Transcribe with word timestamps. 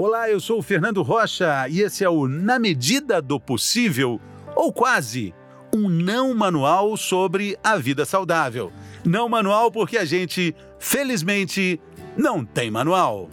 Olá, 0.00 0.30
eu 0.30 0.38
sou 0.38 0.60
o 0.60 0.62
Fernando 0.62 1.02
Rocha 1.02 1.68
e 1.68 1.80
esse 1.80 2.04
é 2.04 2.08
o 2.08 2.28
Na 2.28 2.56
Medida 2.56 3.20
do 3.20 3.40
Possível, 3.40 4.20
ou 4.54 4.72
quase, 4.72 5.34
um 5.74 5.88
não 5.88 6.32
manual 6.32 6.96
sobre 6.96 7.58
a 7.64 7.76
vida 7.76 8.04
saudável. 8.04 8.72
Não 9.04 9.28
manual 9.28 9.72
porque 9.72 9.98
a 9.98 10.04
gente, 10.04 10.54
felizmente, 10.78 11.80
não 12.16 12.44
tem 12.44 12.70
manual. 12.70 13.28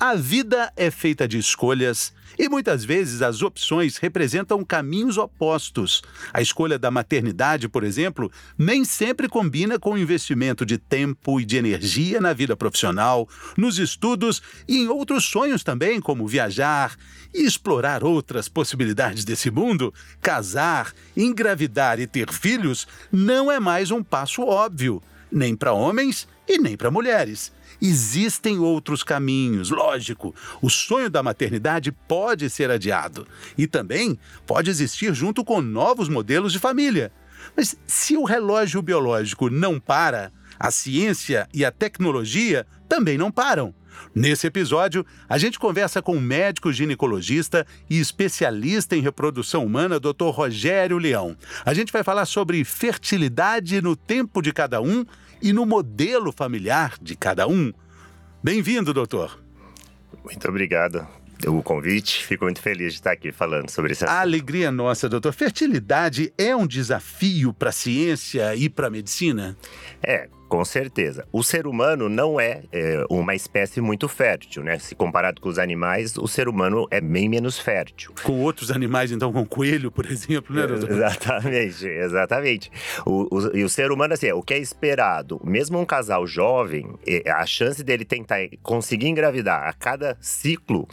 A 0.00 0.14
vida 0.14 0.72
é 0.74 0.90
feita 0.90 1.28
de 1.28 1.36
escolhas 1.36 2.14
e 2.40 2.48
muitas 2.48 2.82
vezes 2.82 3.20
as 3.20 3.42
opções 3.42 3.98
representam 3.98 4.64
caminhos 4.64 5.18
opostos. 5.18 6.00
A 6.32 6.40
escolha 6.40 6.78
da 6.78 6.90
maternidade, 6.90 7.68
por 7.68 7.84
exemplo, 7.84 8.32
nem 8.56 8.82
sempre 8.82 9.28
combina 9.28 9.78
com 9.78 9.92
o 9.92 9.98
investimento 9.98 10.64
de 10.64 10.78
tempo 10.78 11.38
e 11.38 11.44
de 11.44 11.58
energia 11.58 12.18
na 12.18 12.32
vida 12.32 12.56
profissional, 12.56 13.28
nos 13.58 13.78
estudos 13.78 14.40
e 14.66 14.78
em 14.78 14.88
outros 14.88 15.26
sonhos 15.26 15.62
também, 15.62 16.00
como 16.00 16.26
viajar 16.26 16.96
e 17.34 17.44
explorar 17.44 18.02
outras 18.02 18.48
possibilidades 18.48 19.22
desse 19.22 19.50
mundo. 19.50 19.92
Casar, 20.22 20.94
engravidar 21.14 22.00
e 22.00 22.06
ter 22.06 22.32
filhos 22.32 22.88
não 23.12 23.52
é 23.52 23.60
mais 23.60 23.90
um 23.90 24.02
passo 24.02 24.40
óbvio, 24.40 25.02
nem 25.30 25.54
para 25.54 25.72
homens 25.72 26.26
e 26.48 26.58
nem 26.58 26.76
para 26.76 26.90
mulheres. 26.90 27.52
Existem 27.80 28.58
outros 28.58 29.02
caminhos, 29.02 29.70
lógico. 29.70 30.34
O 30.60 30.68
sonho 30.68 31.08
da 31.08 31.22
maternidade 31.22 31.90
pode 31.90 32.50
ser 32.50 32.70
adiado 32.70 33.26
e 33.56 33.66
também 33.66 34.18
pode 34.46 34.68
existir 34.70 35.14
junto 35.14 35.42
com 35.44 35.62
novos 35.62 36.08
modelos 36.08 36.52
de 36.52 36.58
família. 36.58 37.10
Mas 37.56 37.76
se 37.86 38.16
o 38.16 38.24
relógio 38.24 38.82
biológico 38.82 39.48
não 39.48 39.80
para, 39.80 40.30
a 40.58 40.70
ciência 40.70 41.48
e 41.54 41.64
a 41.64 41.70
tecnologia 41.70 42.66
também 42.86 43.16
não 43.16 43.30
param. 43.30 43.74
Nesse 44.14 44.46
episódio, 44.46 45.04
a 45.28 45.38
gente 45.38 45.58
conversa 45.58 46.02
com 46.02 46.16
o 46.16 46.20
médico 46.20 46.72
ginecologista 46.72 47.66
e 47.88 47.98
especialista 47.98 48.96
em 48.96 49.00
reprodução 49.00 49.64
humana, 49.64 50.00
Dr. 50.00 50.30
Rogério 50.30 50.98
Leão. 50.98 51.36
A 51.64 51.74
gente 51.74 51.92
vai 51.92 52.02
falar 52.02 52.26
sobre 52.26 52.64
fertilidade 52.64 53.80
no 53.80 53.94
tempo 53.96 54.42
de 54.42 54.52
cada 54.52 54.80
um 54.80 55.04
e 55.42 55.52
no 55.52 55.64
modelo 55.64 56.32
familiar 56.32 56.94
de 57.00 57.16
cada 57.16 57.46
um. 57.46 57.72
Bem-vindo, 58.42 58.92
doutor. 58.92 59.42
Muito 60.24 60.48
obrigado 60.48 61.06
o 61.48 61.62
convite. 61.62 62.24
Fico 62.24 62.44
muito 62.44 62.60
feliz 62.60 62.92
de 62.92 62.98
estar 62.98 63.12
aqui 63.12 63.32
falando 63.32 63.70
sobre 63.70 63.92
isso. 63.92 64.04
A 64.04 64.20
alegria 64.20 64.70
nossa, 64.70 65.08
doutor. 65.08 65.32
Fertilidade 65.32 66.32
é 66.36 66.54
um 66.54 66.66
desafio 66.66 67.52
para 67.52 67.70
a 67.70 67.72
ciência 67.72 68.54
e 68.54 68.68
para 68.68 68.88
a 68.88 68.90
medicina? 68.90 69.56
É, 70.02 70.28
com 70.50 70.64
certeza. 70.64 71.24
O 71.32 71.44
ser 71.44 71.64
humano 71.64 72.08
não 72.08 72.40
é, 72.40 72.64
é, 72.72 73.04
uma 73.08 73.36
espécie 73.36 73.80
muito 73.80 74.08
fértil, 74.08 74.64
né? 74.64 74.80
Se 74.80 74.96
comparado 74.96 75.40
com 75.40 75.48
os 75.48 75.60
animais, 75.60 76.18
o 76.18 76.26
ser 76.26 76.48
humano 76.48 76.88
é 76.90 77.00
bem 77.00 77.28
menos 77.28 77.56
fértil. 77.56 78.12
Com 78.24 78.40
outros 78.40 78.68
animais, 78.72 79.12
então, 79.12 79.32
com 79.32 79.46
coelho, 79.46 79.92
por 79.92 80.04
exemplo, 80.10 80.54
né, 80.54 80.66
doutor? 80.66 80.90
Exatamente, 80.90 81.86
exatamente. 81.86 82.70
O, 83.06 83.28
o, 83.30 83.56
e 83.56 83.62
o 83.62 83.68
ser 83.68 83.92
humano, 83.92 84.12
assim, 84.12 84.32
o 84.32 84.42
que 84.42 84.52
é 84.52 84.58
esperado, 84.58 85.40
mesmo 85.44 85.78
um 85.78 85.86
casal 85.86 86.26
jovem, 86.26 86.98
a 87.28 87.46
chance 87.46 87.84
dele 87.84 88.04
tentar 88.04 88.40
conseguir 88.60 89.06
engravidar 89.06 89.68
a 89.68 89.72
cada 89.72 90.18
ciclo 90.20 90.88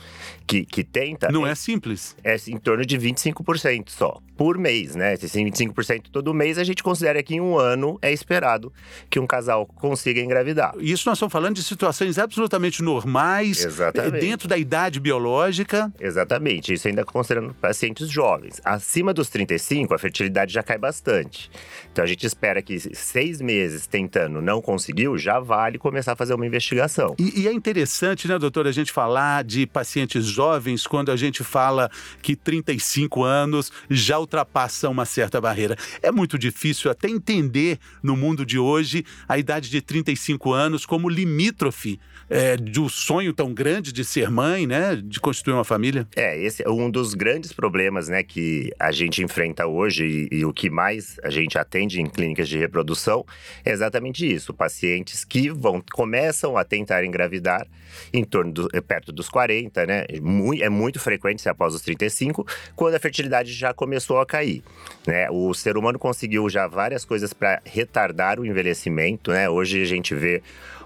que, 0.45 0.65
que 0.65 0.83
tenta. 0.83 1.31
Não 1.31 1.47
é, 1.47 1.51
é 1.51 1.55
simples. 1.55 2.15
É 2.23 2.37
em 2.47 2.57
torno 2.57 2.85
de 2.85 2.97
25% 2.97 3.89
só, 3.89 4.21
por 4.37 4.57
mês, 4.57 4.95
né? 4.95 5.15
Esse 5.15 5.27
25% 5.27 6.03
todo 6.11 6.33
mês, 6.33 6.57
a 6.59 6.63
gente 6.63 6.83
considera 6.83 7.23
que 7.23 7.35
em 7.35 7.41
um 7.41 7.57
ano 7.57 7.97
é 8.01 8.11
esperado 8.11 8.71
que 9.09 9.19
um 9.19 9.25
casal 9.25 9.46
casal 9.47 9.65
consiga 9.65 10.19
engravidar. 10.19 10.73
Isso 10.79 11.07
nós 11.07 11.17
estamos 11.17 11.31
falando 11.31 11.55
de 11.55 11.63
situações 11.63 12.19
absolutamente 12.19 12.83
normais, 12.83 13.63
eh, 13.63 13.67
Exatamente. 13.67 14.19
dentro 14.19 14.47
da 14.47 14.57
idade 14.57 14.99
biológica. 14.99 15.91
Exatamente, 15.99 16.73
isso 16.73 16.87
ainda 16.87 17.05
considerando 17.05 17.53
pacientes 17.53 18.09
jovens. 18.09 18.59
Acima 18.63 19.13
dos 19.13 19.29
35, 19.29 19.93
a 19.93 19.97
fertilidade 19.97 20.53
já 20.53 20.61
cai 20.61 20.77
bastante. 20.77 21.49
Então 21.91 22.03
a 22.03 22.07
gente 22.07 22.25
espera 22.25 22.61
que 22.61 22.77
seis 22.95 23.41
meses 23.41 23.87
tentando 23.87 24.41
não 24.41 24.61
conseguiu, 24.61 25.17
já 25.17 25.39
vale 25.39 25.77
começar 25.77 26.11
a 26.11 26.15
fazer 26.15 26.33
uma 26.33 26.45
investigação. 26.45 27.15
E, 27.17 27.41
e 27.41 27.47
é 27.47 27.53
interessante, 27.53 28.27
né, 28.27 28.37
doutor, 28.37 28.67
a 28.67 28.71
gente 28.71 28.91
falar 28.91 29.43
de 29.43 29.65
pacientes 29.65 30.25
jovens 30.25 30.85
quando 30.85 31.11
a 31.11 31.15
gente 31.15 31.43
fala 31.43 31.89
que 32.21 32.35
35 32.35 33.23
anos 33.23 33.71
já 33.89 34.19
ultrapassam 34.19 34.91
uma 34.91 35.05
certa 35.05 35.39
barreira. 35.39 35.77
É 36.01 36.11
muito 36.11 36.37
difícil 36.37 36.91
até 36.91 37.07
entender 37.07 37.79
no 38.03 38.17
mundo 38.17 38.45
de 38.45 38.59
hoje 38.59 39.05
a 39.27 39.36
a 39.37 39.39
idade 39.39 39.69
de 39.69 39.81
35 39.81 40.51
anos 40.51 40.85
como 40.85 41.07
limítrofe 41.07 41.99
é, 42.29 42.57
de 42.57 42.79
um 42.79 42.89
sonho 42.89 43.31
tão 43.33 43.53
grande 43.53 43.93
de 43.93 44.03
ser 44.03 44.29
mãe, 44.29 44.65
né? 44.65 44.95
De 44.95 45.19
constituir 45.19 45.53
uma 45.53 45.63
família? 45.63 46.07
É, 46.15 46.37
esse 46.37 46.63
é 46.63 46.69
um 46.69 46.89
dos 46.89 47.13
grandes 47.13 47.53
problemas, 47.53 48.09
né, 48.09 48.23
que 48.23 48.71
a 48.79 48.91
gente 48.91 49.23
enfrenta 49.23 49.65
hoje 49.65 50.27
e, 50.31 50.37
e 50.37 50.45
o 50.45 50.51
que 50.51 50.69
mais 50.69 51.17
a 51.23 51.29
gente 51.29 51.57
atende 51.57 52.01
em 52.01 52.07
clínicas 52.07 52.49
de 52.49 52.57
reprodução 52.57 53.25
é 53.63 53.71
exatamente 53.71 54.29
isso. 54.29 54.53
Pacientes 54.53 55.23
que 55.23 55.49
vão 55.49 55.81
começam 55.93 56.57
a 56.57 56.63
tentar 56.63 57.05
engravidar 57.05 57.65
em 58.11 58.23
torno 58.23 58.51
do, 58.51 58.69
é, 58.73 58.81
perto 58.81 59.11
dos 59.11 59.29
40, 59.29 59.85
né? 59.85 60.05
Muito, 60.21 60.63
é 60.63 60.69
muito 60.69 60.99
frequente 60.99 61.41
se 61.41 61.49
após 61.49 61.73
os 61.73 61.81
35, 61.81 62.45
quando 62.75 62.95
a 62.95 62.99
fertilidade 62.99 63.53
já 63.53 63.73
começou 63.73 64.19
a 64.19 64.25
cair. 64.25 64.63
Né? 65.05 65.29
O 65.29 65.53
ser 65.53 65.77
humano 65.77 65.99
conseguiu 65.99 66.49
já 66.49 66.67
várias 66.67 67.05
coisas 67.05 67.33
para 67.33 67.61
retardar 67.63 68.39
o 68.39 68.45
envelhecimento, 68.45 69.26
né? 69.31 69.49
Hoje 69.49 69.81
a 69.81 69.85
gente 69.85 70.13
vê 70.15 70.41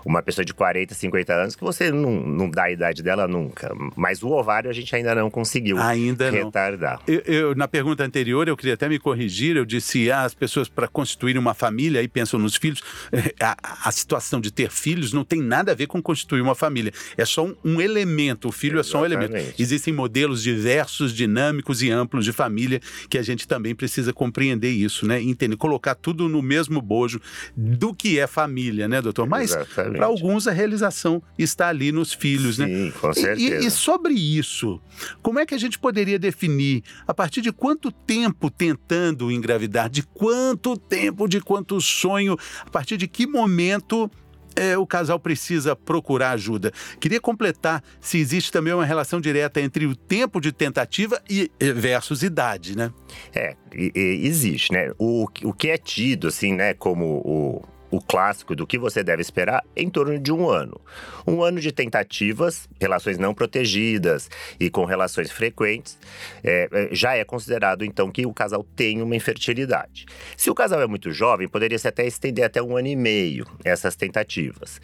uma 0.06 0.22
pessoa 0.22 0.44
de 0.44 0.54
40, 0.54 0.94
50 0.94 1.34
anos 1.34 1.56
que 1.56 1.64
você 1.64 1.92
não, 1.92 2.12
não 2.12 2.50
dá 2.50 2.64
a 2.64 2.72
idade 2.72 3.04
dela 3.04 3.28
nunca. 3.28 3.72
Mas 3.96 4.24
o 4.24 4.30
ovário 4.30 4.70
a 4.70 4.74
gente 4.74 4.96
ainda 4.96 5.14
não 5.16 5.30
conseguiu 5.30 5.78
ainda 5.78 6.30
retardar. 6.30 7.00
Não. 7.08 7.14
Eu, 7.14 7.22
eu, 7.22 7.56
na 7.56 7.68
pergunta 7.68 8.04
anterior, 8.04 8.48
eu 8.48 8.58
queria 8.58 8.74
até 8.74 8.88
me 8.88 9.00
corrigir. 9.00 9.56
Eu 9.56 9.66
disse: 9.66 10.12
ah, 10.12 10.24
as 10.24 10.34
pessoas, 10.34 10.68
para 10.70 10.88
constituírem 10.88 11.40
uma 11.40 11.54
família, 11.54 12.02
aí 12.02 12.08
pensam 12.08 12.40
nos 12.40 12.56
filhos. 12.56 12.82
A, 13.42 13.88
a, 13.88 13.92
situação 13.92 14.40
de 14.40 14.52
ter 14.52 14.70
filhos 14.70 15.14
não 15.14 15.24
tem 15.24 15.42
nada 15.42 15.72
a 15.72 15.76
ver 15.76 15.88
com 15.88 16.02
constituir 16.02 16.42
uma 16.42 16.54
família. 16.54 16.92
É 17.18 17.26
só 17.26 17.46
um, 17.46 17.56
um 17.64 17.82
elemento. 17.82 18.50
O 18.50 18.52
filho 18.52 18.80
Exatamente. 18.80 18.88
é 18.88 18.92
só 18.92 19.02
um 19.02 19.06
elemento. 19.06 19.56
Existem 19.60 19.94
modelos 19.94 20.44
diversos, 20.44 21.14
dinâmicos 21.14 21.82
e 21.82 21.90
amplos 21.90 22.26
de 22.26 22.32
família 22.32 22.80
que 23.10 23.18
a 23.18 23.24
gente 23.24 23.48
também 23.48 23.74
precisa 23.74 24.14
compreender 24.14 24.70
isso, 24.70 25.08
né? 25.08 25.22
Entender, 25.22 25.56
colocar 25.58 25.96
tudo 25.96 26.30
no 26.30 26.42
mesmo 26.42 26.82
bojo 26.82 27.20
do 27.56 27.94
que 27.94 28.20
é 28.20 28.28
família, 28.28 28.88
né, 28.88 29.02
doutor? 29.02 29.28
Mas 29.28 29.56
para 29.98 30.06
alguns 30.06 30.48
a 30.48 30.52
realização 30.52 31.22
está 31.38 31.70
ali 31.70 31.92
nos 31.92 32.14
filhos, 32.14 32.56
Sim, 32.58 32.66
né? 32.66 32.68
Sim, 32.68 32.92
com 33.00 33.14
certeza. 33.14 33.64
E, 33.64 33.68
e, 33.68 33.72
sobre 33.72 34.14
isso, 34.14 34.82
como 35.22 35.40
é 35.40 35.46
que 35.46 35.54
a 35.54 35.58
gente 35.58 35.80
poderia 35.80 36.18
definir 36.18 36.84
a 37.08 37.14
partir 37.14 37.42
de 37.42 37.52
quanto 37.52 37.92
tempo 37.92 38.50
tentando 38.50 39.32
engravidar, 39.32 39.90
de 39.90 40.04
quanto 40.04 40.78
tempo, 40.78 41.28
de 41.28 41.42
quanto 41.42 41.80
sonho, 41.82 42.38
a 42.66 42.70
partir 42.70 42.98
de 42.98 43.08
que 43.08 43.28
momento 43.28 44.10
é, 44.56 44.78
o 44.78 44.86
casal 44.86 45.20
precisa 45.20 45.76
procurar 45.76 46.32
ajuda. 46.32 46.72
Queria 47.00 47.20
completar 47.20 47.84
se 48.00 48.18
existe 48.18 48.52
também 48.52 48.74
uma 48.74 48.86
relação 48.86 49.22
direta 49.22 49.62
entre 49.62 49.86
o 49.86 49.96
tempo 49.96 50.40
de 50.40 50.52
tentativa 50.52 51.22
e 51.30 51.52
versus 51.60 52.24
idade, 52.24 52.76
né? 52.76 52.92
É, 53.34 53.56
existe, 53.74 54.72
né? 54.72 54.92
O, 54.98 55.26
o 55.44 55.54
que 55.54 55.70
é 55.70 55.78
tido, 55.78 56.28
assim, 56.28 56.54
né, 56.54 56.74
como 56.74 57.22
o 57.26 57.62
o 57.92 58.02
clássico 58.02 58.56
do 58.56 58.66
que 58.66 58.80
você 58.80 59.04
deve 59.04 59.22
esperar 59.22 59.64
em 59.76 59.90
torno 59.90 60.18
de 60.18 60.32
um 60.32 60.50
ano. 60.50 60.80
Um 61.28 61.44
ano 61.44 61.60
de 61.60 61.72
tentativas, 61.72 62.68
relações 62.80 63.18
não 63.18 63.34
protegidas 63.34 64.30
e 64.60 64.70
com 64.70 64.86
relações 64.86 65.30
frequentes, 65.30 66.00
é, 66.44 66.70
é, 66.72 66.90
já 66.92 67.16
é 67.16 67.24
considerado 67.24 67.84
então 67.84 68.10
que 68.10 68.26
o 68.26 68.34
casal 68.34 68.64
tem 68.76 69.02
uma 69.02 69.16
infertilidade. 69.16 70.06
Se 70.38 70.50
o 70.50 70.56
casal 70.56 70.82
é 70.82 70.88
muito 70.88 71.12
jovem, 71.12 71.48
poderia-se 71.48 71.88
até 71.88 72.08
estender 72.08 72.46
até 72.46 72.64
um 72.64 72.78
ano 72.78 72.88
e 72.88 72.96
meio 72.96 73.46
essas 73.64 73.96
tentativas. 73.96 74.80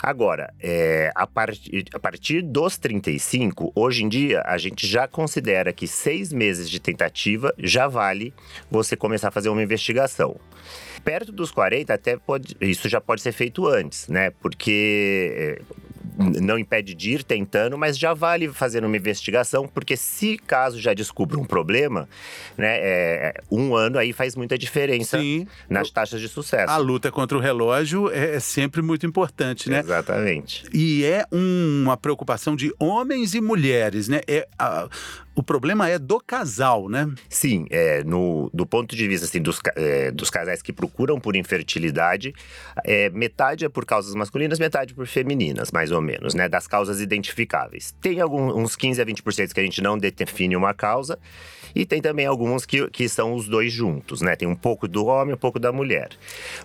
Agora, 0.00 0.54
é, 0.60 1.10
a, 1.14 1.26
partir, 1.26 1.84
a 1.92 1.98
partir 1.98 2.42
dos 2.42 2.78
35, 2.78 3.72
hoje 3.74 4.04
em 4.04 4.08
dia, 4.08 4.42
a 4.46 4.56
gente 4.56 4.86
já 4.86 5.08
considera 5.08 5.72
que 5.72 5.88
seis 5.88 6.32
meses 6.32 6.70
de 6.70 6.78
tentativa 6.78 7.52
já 7.58 7.88
vale 7.88 8.32
você 8.70 8.96
começar 8.96 9.28
a 9.28 9.32
fazer 9.32 9.48
uma 9.48 9.62
investigação. 9.62 10.38
Perto 11.04 11.32
dos 11.32 11.50
40, 11.50 11.92
até 11.92 12.16
pode, 12.16 12.56
isso 12.60 12.88
já 12.88 13.00
pode 13.00 13.22
ser 13.22 13.32
feito 13.32 13.66
antes, 13.66 14.08
né? 14.08 14.30
Porque 14.30 15.58
eh, 15.60 15.62
não 16.40 16.58
impede 16.58 16.94
de 16.94 17.12
ir 17.12 17.24
tentando, 17.24 17.78
mas 17.78 17.98
já 17.98 18.12
vale 18.12 18.48
fazer 18.48 18.84
uma 18.84 18.96
investigação, 18.96 19.66
porque 19.66 19.96
se 19.96 20.36
caso 20.36 20.80
já 20.80 20.92
descubra 20.92 21.38
um 21.38 21.44
problema, 21.44 22.08
né, 22.56 22.78
é, 22.80 23.34
um 23.50 23.74
ano 23.74 23.98
aí 23.98 24.12
faz 24.12 24.36
muita 24.36 24.58
diferença 24.58 25.18
Sim. 25.18 25.46
nas 25.68 25.90
taxas 25.90 26.20
de 26.20 26.28
sucesso. 26.28 26.70
A 26.70 26.76
luta 26.76 27.10
contra 27.10 27.36
o 27.36 27.40
relógio 27.40 28.10
é, 28.10 28.36
é 28.36 28.40
sempre 28.40 28.82
muito 28.82 29.06
importante, 29.06 29.70
né? 29.70 29.80
Exatamente. 29.80 30.64
E 30.72 31.04
é 31.04 31.24
uma 31.32 31.96
preocupação 31.96 32.54
de 32.54 32.72
homens 32.78 33.34
e 33.34 33.40
mulheres, 33.40 34.08
né? 34.08 34.20
É, 34.26 34.46
a, 34.58 34.88
o 35.34 35.42
problema 35.42 35.88
é 35.88 35.98
do 35.98 36.20
casal, 36.20 36.88
né? 36.88 37.10
Sim, 37.28 37.66
é, 37.70 38.04
no, 38.04 38.50
do 38.52 38.66
ponto 38.66 38.94
de 38.94 39.08
vista 39.08 39.26
assim, 39.26 39.40
dos, 39.40 39.60
é, 39.76 40.10
dos 40.10 40.28
casais 40.28 40.60
que 40.60 40.72
procuram 40.72 41.18
por 41.18 41.36
infertilidade, 41.36 42.34
é, 42.84 43.08
metade 43.10 43.64
é 43.64 43.68
por 43.68 43.86
causas 43.86 44.14
masculinas, 44.14 44.58
metade 44.58 44.94
por 44.94 45.06
femininas, 45.06 45.70
mais 45.70 45.90
ou 45.90 46.00
menos, 46.00 46.34
né? 46.34 46.48
Das 46.48 46.66
causas 46.66 47.00
identificáveis. 47.00 47.94
Tem 48.00 48.20
alguns, 48.20 48.54
uns 48.54 48.76
15 48.76 49.00
a 49.00 49.06
20% 49.06 49.52
que 49.52 49.60
a 49.60 49.62
gente 49.62 49.80
não 49.80 49.96
define 49.98 50.56
uma 50.56 50.74
causa, 50.74 51.18
e 51.74 51.86
tem 51.86 52.02
também 52.02 52.26
alguns 52.26 52.66
que, 52.66 52.88
que 52.90 53.08
são 53.08 53.34
os 53.34 53.48
dois 53.48 53.72
juntos, 53.72 54.20
né? 54.20 54.36
Tem 54.36 54.46
um 54.46 54.54
pouco 54.54 54.86
do 54.86 55.06
homem, 55.06 55.34
um 55.34 55.38
pouco 55.38 55.58
da 55.58 55.72
mulher. 55.72 56.10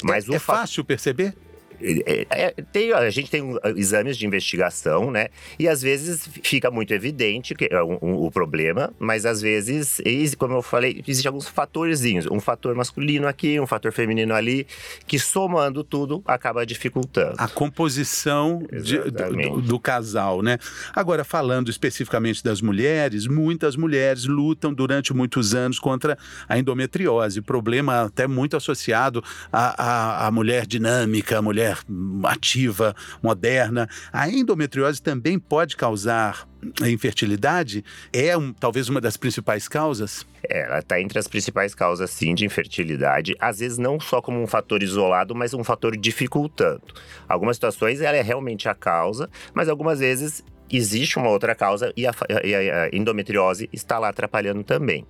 Mas 0.04 0.28
é, 0.30 0.36
é 0.36 0.40
fácil 0.40 0.84
perceber? 0.84 1.34
É, 1.81 2.25
é, 2.29 2.56
tem, 2.71 2.91
a 2.91 3.09
gente 3.09 3.29
tem 3.29 3.41
uh, 3.41 3.59
exames 3.75 4.18
de 4.18 4.25
investigação, 4.25 5.12
né? 5.12 5.27
E 5.59 5.68
às 5.68 5.81
vezes 5.81 6.27
fica 6.44 6.71
muito 6.71 6.94
evidente 6.94 7.53
que 7.53 7.68
é 7.71 7.83
um, 7.83 7.97
um, 8.01 8.13
o 8.25 8.31
problema, 8.31 8.94
mas 9.00 9.25
às 9.25 9.41
vezes, 9.41 10.01
como 10.38 10.56
eu 10.56 10.62
falei, 10.62 11.03
existem 11.07 11.29
alguns 11.29 11.47
fatorzinhos. 11.47 12.25
Um 12.27 12.39
fator 12.39 12.75
masculino 12.75 13.27
aqui, 13.27 13.59
um 13.59 13.68
fator 13.68 13.91
feminino 13.91 14.33
ali, 14.33 14.65
que 15.06 15.19
somando 15.19 15.83
tudo 15.83 16.24
acaba 16.25 16.65
dificultando. 16.65 17.35
A 17.38 17.47
composição 17.47 18.63
de, 18.71 18.97
do, 19.12 19.62
do, 19.62 19.79
casal, 19.79 20.41
né? 20.41 20.57
Agora, 20.95 21.24
falando 21.24 21.69
especificamente 21.69 22.44
das 22.44 22.62
mulheres, 22.62 23.27
muitas 23.27 23.75
mulheres 23.75 24.25
lutam 24.25 24.74
durante 24.74 25.13
muitos 25.13 25.53
anos 25.53 25.79
contra 25.79 26.18
a 26.50 26.57
endometriose, 26.57 27.41
problema 27.41 28.03
até 28.03 28.27
muito 28.27 28.57
associado 28.57 29.24
à, 29.51 30.24
à, 30.24 30.27
à 30.27 30.31
mulher 30.31 30.65
dinâmica, 30.65 31.38
à 31.38 31.41
mulher 31.41 31.67
mulher 31.68 31.78
ativa, 32.25 32.96
moderna. 33.22 33.90
A 34.12 34.30
endometriose 34.30 35.02
também 35.02 35.40
pode 35.40 35.75
causar 35.75 36.48
infertilidade? 36.86 37.84
É 38.12 38.38
um, 38.38 38.54
talvez 38.54 38.90
uma 38.90 39.02
das 39.02 39.18
principais 39.18 39.68
causas? 39.68 40.25
É, 40.48 40.62
ela 40.62 40.80
está 40.80 41.00
entre 41.02 41.19
as 41.19 41.28
principais 41.28 41.74
causas, 41.74 42.10
sim, 42.10 42.34
de 42.34 42.46
infertilidade. 42.46 43.36
Às 43.40 43.60
vezes, 43.60 43.78
não 43.78 44.00
só 44.00 44.22
como 44.22 44.42
um 44.42 44.48
fator 44.48 44.81
isolado, 44.84 45.36
mas 45.36 45.54
um 45.54 45.64
fator 45.64 45.96
dificultando. 45.98 46.84
Algumas 47.28 47.58
situações, 47.58 48.02
ela 48.02 48.18
é 48.18 48.22
realmente 48.22 48.68
a 48.70 48.75
causa, 48.75 49.30
mas 49.54 49.70
algumas 49.70 50.00
vezes 50.00 50.44
existe 50.72 51.18
uma 51.18 51.30
outra 51.30 51.56
causa 51.56 51.94
e 51.96 52.06
a, 52.06 52.12
e 52.44 52.56
a, 52.56 52.90
endometriose 52.94 53.69
está 53.72 53.98
lá 54.00 54.10
atrapalhando 54.10 54.64
também, 54.64 55.06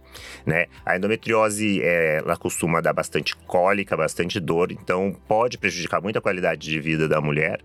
né? 0.46 0.68
A 0.86 0.98
endometriose, 0.98 1.82
é, 1.82 2.18
ela 2.18 2.38
costuma 2.38 2.82
dar 2.82 2.94
bastante 2.94 3.36
cólica, 3.36 3.98
bastante 3.98 4.40
dor, 4.40 4.72
então 4.72 5.16
pode 5.28 5.58
prejudicar 5.58 6.02
muito 6.02 6.18
a 6.18 6.22
qualidade 6.22 6.70
de 6.70 6.80
vida 6.80 7.08
da 7.08 7.20
mulher, 7.20 7.60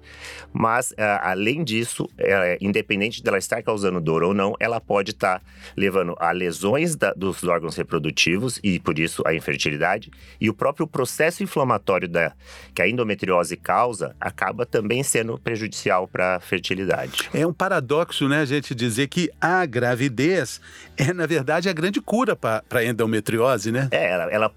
mas 0.52 0.94
além 1.20 1.64
disso, 1.64 2.08
é, 2.18 2.58
independente 2.60 3.22
dela 3.22 3.38
estar 3.38 3.62
causando 3.62 4.00
dor 4.00 4.22
ou 4.22 4.34
não, 4.34 4.54
ela 4.58 4.80
pode 4.80 5.10
estar 5.10 5.42
levando 5.76 6.14
a 6.18 6.30
lesões 6.30 6.96
da, 6.96 7.12
dos 7.12 7.42
órgãos 7.44 7.76
reprodutivos 7.76 8.58
e 8.62 8.78
por 8.78 8.98
isso 8.98 9.22
a 9.26 9.34
infertilidade 9.34 10.10
e 10.40 10.48
o 10.48 10.54
próprio 10.54 10.86
processo 10.86 11.42
inflamatório 11.42 12.08
da, 12.08 12.32
que 12.74 12.82
a 12.82 12.88
endometriose 12.88 13.56
causa 13.56 14.14
acaba 14.20 14.64
também 14.64 15.02
sendo 15.02 15.38
prejudicial 15.38 16.06
para 16.06 16.36
a 16.36 16.40
fertilidade. 16.40 17.28
É 17.34 17.46
um 17.46 17.52
paradoxo 17.52 17.81
paradoxo, 17.82 18.28
né, 18.28 18.40
a 18.40 18.44
gente 18.44 18.74
dizer 18.74 19.08
que 19.08 19.30
a 19.40 19.66
gravidez 19.66 20.60
é, 20.96 21.12
na 21.12 21.26
verdade, 21.26 21.68
a 21.68 21.72
grande 21.72 22.00
cura 22.00 22.36
para 22.36 22.62
a 22.70 22.84
endometriose, 22.84 23.72
né? 23.72 23.88
É, 23.90 24.10
ela, 24.10 24.24
ela 24.24 24.52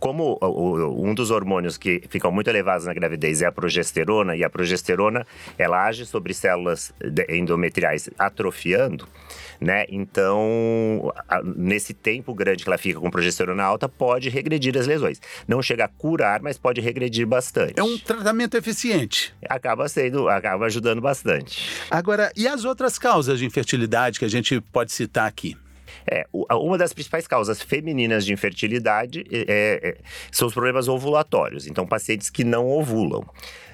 como 0.00 0.38
o, 0.40 1.08
um 1.08 1.14
dos 1.14 1.30
hormônios 1.30 1.76
que 1.76 2.02
ficam 2.08 2.32
muito 2.32 2.48
elevados 2.48 2.86
na 2.86 2.92
gravidez 2.92 3.42
é 3.42 3.46
a 3.46 3.52
progesterona, 3.52 4.36
e 4.36 4.42
a 4.42 4.50
progesterona, 4.50 5.26
ela 5.56 5.86
age 5.86 6.04
sobre 6.04 6.34
células 6.34 6.92
endometriais 7.28 8.10
atrofiando, 8.18 9.06
né? 9.60 9.86
Então, 9.88 11.12
nesse 11.56 11.94
tempo 11.94 12.34
grande 12.34 12.64
que 12.64 12.68
ela 12.68 12.78
fica 12.78 13.00
com 13.00 13.10
progesterona 13.10 13.62
alta, 13.62 13.88
pode 13.88 14.28
regredir 14.28 14.76
as 14.76 14.86
lesões. 14.86 15.20
Não 15.46 15.62
chega 15.62 15.84
a 15.84 15.88
curar, 15.88 16.42
mas 16.42 16.58
pode 16.58 16.80
regredir 16.80 17.26
bastante. 17.26 17.74
É 17.78 17.82
um 17.82 17.96
tratamento 17.98 18.56
eficiente. 18.56 19.34
Acaba 19.48 19.88
sendo, 19.88 20.28
acaba 20.28 20.66
ajudando 20.66 21.00
bastante. 21.00 21.68
Agora, 21.90 22.32
e 22.36 22.46
as 22.46 22.57
outras 22.64 22.98
causas 22.98 23.38
de 23.38 23.46
infertilidade 23.46 24.18
que 24.18 24.24
a 24.24 24.28
gente 24.28 24.60
pode 24.60 24.92
citar 24.92 25.26
aqui? 25.26 25.56
É, 26.10 26.26
uma 26.32 26.78
das 26.78 26.92
principais 26.92 27.26
causas 27.26 27.60
femininas 27.60 28.24
de 28.24 28.32
infertilidade 28.32 29.24
é, 29.30 29.80
é, 29.82 29.96
são 30.30 30.48
os 30.48 30.54
problemas 30.54 30.88
ovulatórios. 30.88 31.66
Então, 31.66 31.86
pacientes 31.86 32.30
que 32.30 32.44
não 32.44 32.66
ovulam. 32.66 33.24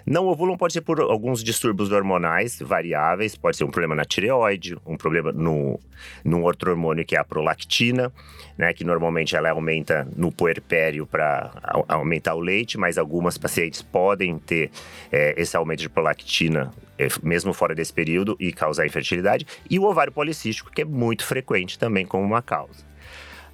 Não 0.06 0.26
ovulam 0.26 0.56
pode 0.56 0.74
ser 0.74 0.82
por 0.82 1.00
alguns 1.00 1.42
distúrbios 1.42 1.90
hormonais 1.90 2.58
variáveis, 2.60 3.34
pode 3.36 3.56
ser 3.56 3.64
um 3.64 3.70
problema 3.70 3.94
na 3.94 4.04
tireoide, 4.04 4.76
um 4.84 4.96
problema 4.96 5.32
no, 5.32 5.80
num 6.22 6.42
outro 6.42 6.70
hormônio 6.70 7.04
que 7.04 7.16
é 7.16 7.18
a 7.18 7.24
prolactina, 7.24 8.12
né, 8.56 8.72
que 8.72 8.84
normalmente 8.84 9.34
ela 9.34 9.50
aumenta 9.50 10.06
no 10.14 10.30
puerpério 10.30 11.06
para 11.06 11.50
aumentar 11.88 12.34
o 12.34 12.40
leite, 12.40 12.76
mas 12.76 12.98
algumas 12.98 13.38
pacientes 13.38 13.80
podem 13.80 14.38
ter 14.38 14.70
é, 15.10 15.34
esse 15.40 15.56
aumento 15.56 15.80
de 15.80 15.88
prolactina 15.88 16.70
é, 16.98 17.08
mesmo 17.22 17.52
fora 17.52 17.74
desse 17.74 17.92
período 17.92 18.36
e 18.38 18.52
causar 18.52 18.86
infertilidade, 18.86 19.46
e 19.68 19.78
o 19.78 19.84
ovário 19.84 20.12
policístico, 20.12 20.70
que 20.70 20.82
é 20.82 20.84
muito 20.84 21.24
frequente 21.24 21.78
também 21.78 22.04
como 22.04 22.24
uma 22.24 22.42
causa. 22.42 22.93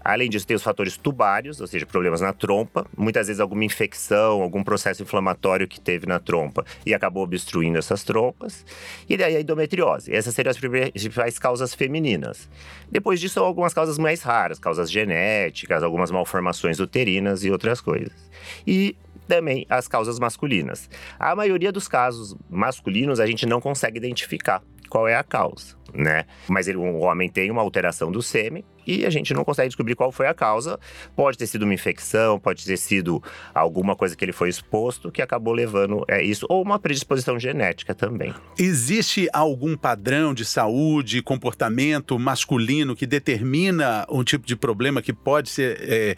Além 0.03 0.31
disso, 0.31 0.47
tem 0.47 0.57
os 0.57 0.63
fatores 0.63 0.97
tubários, 0.97 1.61
ou 1.61 1.67
seja, 1.67 1.85
problemas 1.85 2.21
na 2.21 2.33
trompa, 2.33 2.87
muitas 2.97 3.27
vezes 3.27 3.41
alguma 3.41 3.65
infecção, 3.65 4.43
algum 4.43 4.65
processo 4.65 5.03
inflamatório 5.03 5.69
que 5.69 5.81
teve 5.81 6.07
na 6.07 6.19
trompa 6.19 6.65
e 6.85 6.95
acabou 6.95 7.23
obstruindo 7.23 7.79
essas 7.79 8.03
trompas. 8.03 8.65
E 9.09 9.17
daí 9.17 9.37
a 9.37 9.41
endometriose. 9.41 10.15
Essas 10.15 10.35
seriam 10.35 10.51
as 10.51 10.59
principais 10.59 11.39
causas 11.39 11.75
femininas. 11.75 12.49
Depois 12.91 13.21
disso, 13.21 13.41
algumas 13.41 13.75
causas 13.75 13.99
mais 13.99 14.23
raras, 14.23 14.59
causas 14.59 14.91
genéticas, 14.91 15.83
algumas 15.83 16.11
malformações 16.11 16.81
uterinas 16.81 17.45
e 17.45 17.51
outras 17.51 17.81
coisas. 17.81 18.31
E 18.67 18.97
também 19.29 19.65
as 19.69 19.87
causas 19.87 20.19
masculinas. 20.19 20.91
A 21.19 21.37
maioria 21.37 21.71
dos 21.71 21.87
casos 21.87 22.35
masculinos 22.49 23.21
a 23.21 23.27
gente 23.27 23.47
não 23.47 23.61
consegue 23.61 23.99
identificar 23.99 24.63
qual 24.89 25.07
é 25.07 25.15
a 25.15 25.23
causa, 25.23 25.77
né? 25.95 26.25
Mas 26.49 26.67
ele, 26.67 26.79
um 26.79 27.01
homem 27.01 27.29
tem 27.29 27.49
uma 27.49 27.63
alteração 27.63 28.11
do 28.11 28.21
sêmen 28.21 28.65
e 28.87 29.05
a 29.05 29.11
gente 29.11 29.33
não 29.35 29.45
consegue 29.45 29.69
descobrir 29.69 29.95
qual 29.95 30.13
foi 30.13 30.27
a 30.27 30.35
causa. 30.35 30.79
Pode 31.15 31.39
ter 31.39 31.47
sido 31.47 31.63
uma 31.63 31.75
infecção, 31.75 32.39
pode 32.39 32.65
ter 32.65 32.77
sido 32.77 33.23
alguma 33.55 33.95
coisa 33.97 34.17
que 34.17 34.25
ele 34.25 34.33
foi 34.33 34.49
exposto 34.49 35.11
que 35.11 35.23
acabou 35.23 35.53
levando 35.53 36.05
é 36.09 36.23
isso, 36.23 36.47
ou 36.49 36.63
uma 36.63 36.79
predisposição 36.79 37.39
genética 37.39 37.95
também. 37.95 38.35
Existe 38.59 39.29
algum 39.33 39.77
padrão 39.77 40.35
de 40.35 40.45
saúde, 40.45 41.23
comportamento 41.23 42.19
masculino 42.19 42.95
que 42.97 43.07
determina 43.07 44.07
um 44.09 44.25
tipo 44.25 44.47
de 44.47 44.57
problema 44.57 45.03
que 45.03 45.13
pode 45.13 45.49
ser, 45.49 45.79
é, 45.83 46.17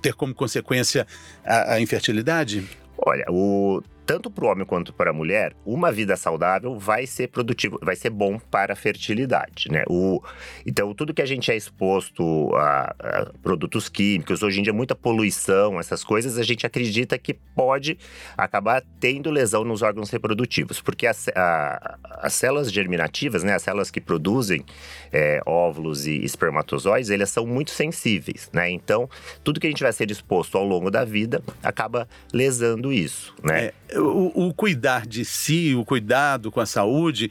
ter 0.00 0.14
como 0.14 0.34
consequência 0.34 1.06
a, 1.44 1.74
a 1.74 1.80
infertilidade? 1.80 2.68
Olha, 2.98 3.24
o 3.28 3.82
tanto 4.06 4.30
para 4.30 4.44
o 4.44 4.48
homem 4.48 4.64
quanto 4.64 4.92
para 4.92 5.10
a 5.10 5.12
mulher, 5.12 5.52
uma 5.66 5.90
vida 5.90 6.16
saudável 6.16 6.78
vai 6.78 7.06
ser 7.06 7.28
produtivo, 7.28 7.78
vai 7.82 7.96
ser 7.96 8.10
bom 8.10 8.38
para 8.38 8.72
a 8.72 8.76
fertilidade, 8.76 9.68
né? 9.68 9.82
O, 9.88 10.22
então, 10.64 10.94
tudo 10.94 11.12
que 11.12 11.20
a 11.20 11.26
gente 11.26 11.50
é 11.50 11.56
exposto 11.56 12.54
a, 12.54 12.94
a, 12.98 13.26
produtos 13.42 13.88
químicos, 13.88 14.42
hoje 14.42 14.60
em 14.60 14.62
dia 14.62 14.72
muita 14.72 14.94
poluição, 14.94 15.80
essas 15.80 16.04
coisas, 16.04 16.38
a 16.38 16.44
gente 16.44 16.64
acredita 16.64 17.18
que 17.18 17.34
pode 17.34 17.98
acabar 18.36 18.82
tendo 19.00 19.28
lesão 19.30 19.64
nos 19.64 19.82
órgãos 19.82 20.08
reprodutivos, 20.10 20.80
porque 20.80 21.06
as, 21.06 21.26
a, 21.34 21.98
as 22.20 22.34
células 22.34 22.70
germinativas, 22.70 23.42
né, 23.42 23.54
as 23.54 23.62
células 23.62 23.90
que 23.90 24.00
produzem 24.00 24.64
é, 25.12 25.40
óvulos 25.44 26.06
e 26.06 26.24
espermatozoides, 26.24 27.10
elas 27.10 27.30
são 27.30 27.44
muito 27.44 27.72
sensíveis, 27.72 28.48
né? 28.52 28.70
Então, 28.70 29.10
tudo 29.42 29.58
que 29.58 29.66
a 29.66 29.70
gente 29.70 29.82
vai 29.82 29.92
ser 29.92 30.10
exposto 30.10 30.56
ao 30.56 30.64
longo 30.64 30.90
da 30.90 31.04
vida 31.04 31.42
acaba 31.62 32.08
lesando 32.32 32.92
isso, 32.92 33.34
né? 33.42 33.72
É 33.88 33.95
o, 33.98 34.48
o, 34.48 34.54
cuidar 34.54 35.06
de 35.06 35.24
si, 35.24 35.74
o 35.74 35.84
cuidado 35.84 36.50
com 36.50 36.60
a 36.60 36.66
saúde, 36.66 37.30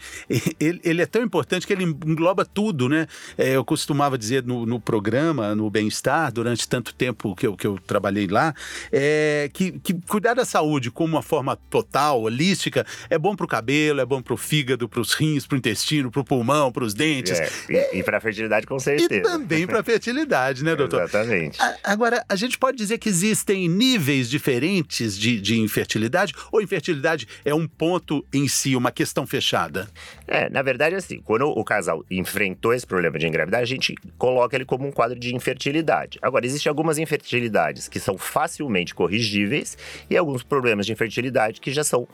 ele, 0.60 0.82
ele, 0.84 1.02
é 1.02 1.06
tão 1.06 1.22
importante 1.24 1.66
que 1.66 1.74
ele 1.74 1.84
engloba 1.84 2.46
tudo, 2.46 2.90
né? 2.90 3.08
É, 3.38 3.56
eu 3.56 3.64
costumava 3.64 4.18
dizer 4.18 4.44
no, 4.44 4.66
no 4.66 4.80
programa, 4.80 5.56
no 5.56 5.70
Bem-Estar, 5.70 6.32
durante 6.32 6.68
tanto 6.68 6.94
tempo 6.94 7.36
que 7.36 7.48
eu, 7.48 7.56
que 7.56 7.68
eu 7.68 7.80
trabalhei 7.86 8.28
lá, 8.28 8.54
é, 8.92 9.50
que, 9.54 9.74
que 9.80 9.94
cuidar 10.08 10.34
da 10.34 10.46
saúde 10.46 10.92
como 10.92 11.16
uma 11.16 11.22
forma 11.22 11.58
total, 11.70 12.22
holística, 12.22 12.86
é 13.10 13.18
bom 13.18 13.36
para 13.36 13.46
o 13.46 13.48
cabelo, 13.48 14.02
é 14.02 14.06
bom 14.06 14.22
para 14.22 14.34
o 14.34 14.38
fígado, 14.38 14.88
para 14.88 15.02
os 15.02 15.14
rins, 15.14 15.46
para 15.46 15.56
o 15.56 15.58
intestino, 15.58 16.12
para 16.12 16.22
o 16.22 16.26
pulmão, 16.26 16.72
para 16.72 16.84
os 16.84 16.94
dentes. 16.94 17.40
É, 17.40 17.50
e, 17.70 18.00
e 18.00 18.04
para 18.04 18.18
a 18.18 18.22
fertilidade, 18.22 18.66
com 18.66 18.80
certeza. 18.80 19.14
E 19.14 19.22
também 19.22 19.68
para 19.68 19.80
a 19.80 19.84
fertilidade, 19.84 20.64
né, 20.64 20.76
doutor? 20.76 21.04
Exatamente. 21.04 21.62
A, 21.62 21.76
agora, 21.84 22.24
a 22.28 22.36
gente 22.36 22.58
pode 22.58 22.78
dizer 22.78 22.98
que 22.98 23.10
existem 23.10 23.68
níveis 23.68 24.30
diferentes 24.30 25.18
de, 25.18 25.40
de 25.40 25.60
infertilidade 25.60 26.34
Ou 26.56 26.62
infertilidade 26.62 27.28
é 27.44 27.54
um 27.54 27.68
ponto 27.68 28.26
em 28.34 28.48
si, 28.48 28.78
uma 28.78 28.90
questão 28.90 29.28
fechada? 29.28 29.90
É, 30.26 30.50
na 30.50 30.62
verdade, 30.62 30.96
assim, 30.96 31.20
quando 31.20 31.50
o 31.50 31.64
casal 31.66 32.06
enfrentou 32.10 32.74
esse 32.74 32.88
problema 32.88 33.20
de 33.20 33.28
engravidar, 33.28 33.60
a 33.60 33.66
gente 33.66 33.94
coloca 34.18 34.56
ele 34.56 34.64
como 34.64 34.88
um 34.88 34.92
quadro 34.92 35.20
de 35.20 35.36
infertilidade. 35.36 36.18
Agora, 36.22 36.46
existem 36.46 36.70
algumas 36.70 36.98
infertilidades 36.98 37.90
que 37.90 38.00
são 38.00 38.18
facilmente 38.18 38.96
corrigíveis 38.96 39.78
e 40.10 40.16
alguns 40.16 40.44
problemas 40.44 40.86
de 40.86 40.94
infertilidade 40.94 41.60
que 41.60 41.74
já 41.74 41.84
são 41.84 42.08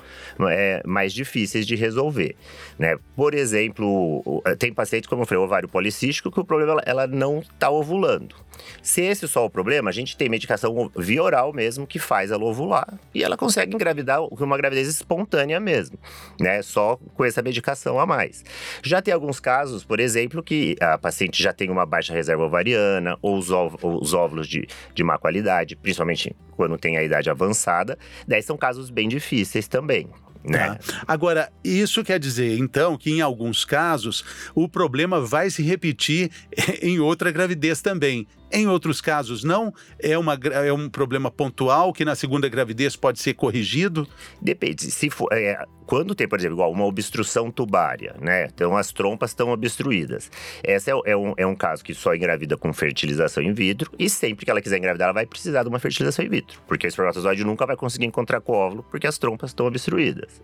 é, 0.50 0.82
mais 0.88 1.14
difíceis 1.14 1.68
de 1.68 1.76
resolver. 1.76 2.36
Né? 2.80 2.98
Por 3.16 3.36
exemplo, 3.36 4.42
tem 4.58 4.74
paciente, 4.74 5.08
como 5.08 5.22
eu 5.22 5.28
falei, 5.28 5.44
ovário 5.44 5.70
policístico, 5.70 6.32
que 6.32 6.40
o 6.40 6.44
problema 6.44 6.82
ela 6.84 7.06
não 7.06 7.42
está 7.42 7.70
ovulando. 7.70 8.36
Se 8.82 9.02
esse 9.02 9.26
é 9.26 9.28
só 9.28 9.46
o 9.46 9.50
problema, 9.50 9.90
a 9.90 9.94
gente 9.94 10.18
tem 10.18 10.30
medicação 10.30 10.92
via 10.96 11.22
oral 11.22 11.54
mesmo 11.54 11.86
que 11.86 12.00
faz 12.00 12.32
ela 12.32 12.44
ovular 12.44 13.00
e 13.14 13.24
ela 13.24 13.38
consegue 13.38 13.76
engravidar 13.76 14.22
uma 14.40 14.58
gravidez 14.58 14.88
espontânea 14.88 15.60
mesmo, 15.60 15.98
né? 16.40 16.62
Só 16.62 16.98
com 17.14 17.26
essa 17.26 17.42
medicação 17.42 18.00
a 18.00 18.06
mais. 18.06 18.44
Já 18.84 19.02
tem 19.02 19.14
alguns 19.14 19.40
casos, 19.40 19.84
por 19.84 20.00
exemplo, 20.00 20.42
que 20.42 20.76
a 20.80 20.98
paciente 20.98 21.42
já 21.42 21.54
tem 21.54 21.70
uma 21.70 21.86
baixa 21.86 22.14
reserva 22.14 22.44
ovariana 22.44 23.18
ou 23.22 23.38
os, 23.38 23.50
os 23.50 24.14
óvulos 24.14 24.48
de, 24.48 24.68
de 24.94 25.04
má 25.04 25.18
qualidade, 25.18 25.76
principalmente 25.76 26.36
quando 26.56 26.78
tem 26.78 26.98
a 26.98 27.04
idade 27.04 27.30
avançada. 27.30 27.98
Daí 28.28 28.42
são 28.42 28.58
casos 28.58 28.90
bem 28.90 29.08
difíceis 29.08 29.68
também. 29.68 30.08
Né? 30.44 30.76
Tá. 30.76 31.04
Agora, 31.08 31.52
isso 31.64 32.04
quer 32.04 32.20
dizer, 32.20 32.58
então, 32.58 32.98
que 32.98 33.12
em 33.12 33.22
alguns 33.22 33.64
casos 33.64 34.24
o 34.56 34.68
problema 34.68 35.22
vai 35.22 35.50
se 35.50 35.62
repetir 35.62 36.32
em 36.82 37.00
outra 37.00 37.32
gravidez 37.32 37.82
também. 37.82 38.28
Em 38.52 38.68
outros 38.68 39.00
casos, 39.00 39.44
não? 39.44 39.74
É, 39.98 40.18
uma, 40.18 40.38
é 40.52 40.74
um 40.74 40.90
problema 40.90 41.32
pontual 41.32 41.94
que 41.94 42.04
na 42.04 42.16
segunda 42.16 42.50
gravidez 42.50 42.98
pode 42.98 43.20
ser 43.20 43.34
corrigido? 43.34 44.06
Depende. 44.42 44.92
Se 44.92 45.10
for, 45.10 45.30
é, 45.32 45.66
quando 45.92 46.16
tem, 46.16 46.26
por 46.26 46.40
exemplo, 46.40 46.56
igual 46.56 46.72
uma 46.72 46.86
obstrução 46.86 47.52
tubária, 47.52 48.16
né? 48.18 48.46
Então 48.46 48.78
as 48.78 48.94
trompas 48.94 49.32
estão 49.32 49.50
obstruídas. 49.50 50.32
Esse 50.64 50.90
é, 50.90 50.94
é, 51.06 51.18
um, 51.18 51.34
é 51.36 51.46
um 51.46 51.54
caso 51.54 51.84
que 51.84 51.94
só 51.94 52.16
engravida 52.16 52.56
com 52.56 52.72
fertilização 52.72 53.44
in 53.44 53.52
vitro 53.52 53.92
e 54.00 54.10
sempre 54.10 54.46
que 54.46 54.50
ela 54.50 54.62
quiser 54.62 54.78
engravidar, 54.78 55.08
ela 55.08 55.14
vai 55.14 55.26
precisar 55.26 55.64
de 55.64 55.68
uma 55.68 55.80
fertilização 55.80 56.24
in 56.24 56.30
vitro. 56.30 56.62
Porque 56.66 56.88
o 56.88 56.88
espermatozoide 56.88 57.44
nunca 57.44 57.66
vai 57.66 57.76
conseguir 57.76 58.06
encontrar 58.06 58.40
com 58.40 58.54
o 58.54 58.56
óvulo 58.56 58.86
porque 58.90 59.06
as 59.06 59.18
trompas 59.18 59.50
estão 59.50 59.66
obstruídas. 59.66 60.42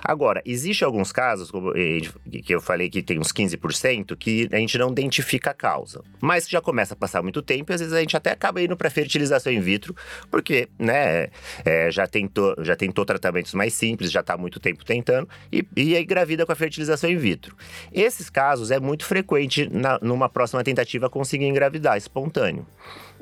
Agora, 0.00 0.40
existe 0.46 0.84
alguns 0.84 1.10
casos, 1.10 1.50
como 1.50 1.72
que 1.72 2.54
eu 2.54 2.60
falei 2.60 2.88
que 2.88 3.02
tem 3.02 3.18
uns 3.18 3.32
15%, 3.32 4.16
que 4.16 4.48
a 4.52 4.58
gente 4.58 4.78
não 4.78 4.92
identifica 4.92 5.50
a 5.50 5.54
causa. 5.54 6.04
Mas 6.20 6.48
já 6.48 6.60
começa 6.60 6.94
a 6.94 6.96
passar 6.96 7.20
muito 7.20 7.42
tempo 7.42 7.72
e 7.72 7.74
às 7.74 7.80
vezes 7.80 7.92
a 7.92 7.98
gente 7.98 8.16
até 8.16 8.30
acaba 8.30 8.62
indo 8.62 8.76
para 8.76 8.88
fertilização 8.90 9.52
in 9.52 9.58
vitro, 9.58 9.92
porque, 10.30 10.68
né, 10.78 11.30
é, 11.64 11.90
já, 11.90 12.06
tentou, 12.06 12.54
já 12.60 12.76
tentou 12.76 13.04
tratamentos 13.04 13.54
mais 13.54 13.74
simples, 13.74 14.12
já 14.12 14.20
está 14.20 14.36
muito 14.36 14.60
tempo 14.60 14.83
tentando, 14.84 15.28
e, 15.52 15.66
e 15.76 15.96
aí 15.96 16.04
gravida 16.04 16.44
com 16.46 16.52
a 16.52 16.56
fertilização 16.56 17.10
in 17.10 17.16
vitro. 17.16 17.56
Esses 17.92 18.30
casos 18.30 18.70
é 18.70 18.78
muito 18.78 19.04
frequente 19.04 19.68
na, 19.72 19.98
numa 20.00 20.28
próxima 20.28 20.62
tentativa 20.62 21.10
conseguir 21.10 21.46
engravidar 21.46 21.96
espontâneo. 21.96 22.66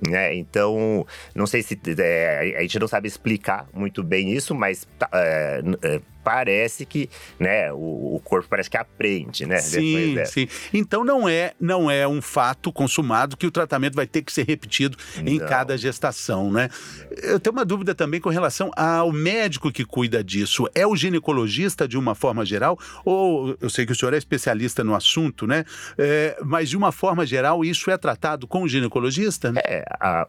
Né? 0.09 0.35
Então, 0.35 1.07
não 1.35 1.47
sei 1.47 1.63
se 1.63 1.79
é, 1.99 2.57
a 2.59 2.63
gente 2.63 2.79
não 2.79 2.89
sabe 2.89 3.07
explicar 3.07 3.69
muito 3.73 4.03
bem 4.03 4.33
isso, 4.33 4.53
mas 4.53 4.87
tá, 4.99 5.09
é, 5.13 5.63
é, 5.83 6.01
parece 6.23 6.87
que, 6.87 7.11
né, 7.39 7.73
o, 7.73 8.17
o, 8.17 8.21
corpo 8.25 8.49
parece 8.49 8.71
que 8.71 8.77
aprende, 8.77 9.47
né? 9.47 9.59
Sim, 9.59 10.17
sim. 10.25 10.49
Então 10.73 11.05
não 11.05 11.29
é, 11.29 11.53
não 11.61 11.91
é 11.91 12.07
um 12.07 12.23
fato 12.23 12.73
consumado 12.73 13.37
que 13.37 13.47
o 13.47 13.51
tratamento 13.51 13.95
vai 13.95 14.07
ter 14.07 14.23
que 14.23 14.33
ser 14.33 14.47
repetido 14.47 14.97
não. 15.17 15.33
em 15.33 15.39
cada 15.39 15.77
gestação, 15.77 16.51
né? 16.51 16.69
Eu 17.23 17.41
tenho 17.41 17.55
uma 17.55 17.65
dúvida 17.65 17.95
também 17.95 18.21
com 18.21 18.29
relação 18.29 18.71
ao 18.77 19.13
médico 19.13 19.71
que 19.73 19.85
cuida 19.85 20.23
disso. 20.23 20.69
É 20.75 20.87
o 20.87 20.97
ginecologista 20.97 21.87
de 21.89 21.99
uma 21.99 22.15
forma 22.15 22.45
geral? 22.45 22.79
Ou 23.05 23.57
eu 23.61 23.69
sei 23.69 23.85
que 23.85 23.93
o 23.93 23.95
senhor 23.95 24.15
é 24.15 24.19
especialista 24.19 24.85
no 24.85 24.95
assunto, 24.95 25.47
né? 25.47 25.65
É, 25.99 26.39
mas 26.45 26.71
de 26.71 26.77
uma 26.77 26.93
forma 26.93 27.27
geral, 27.27 27.65
isso 27.65 27.91
é 27.91 27.99
tratado 27.99 28.47
com 28.47 28.63
o 28.63 28.69
ginecologista? 28.69 29.53
É, 29.67 29.85
a, 30.01 30.27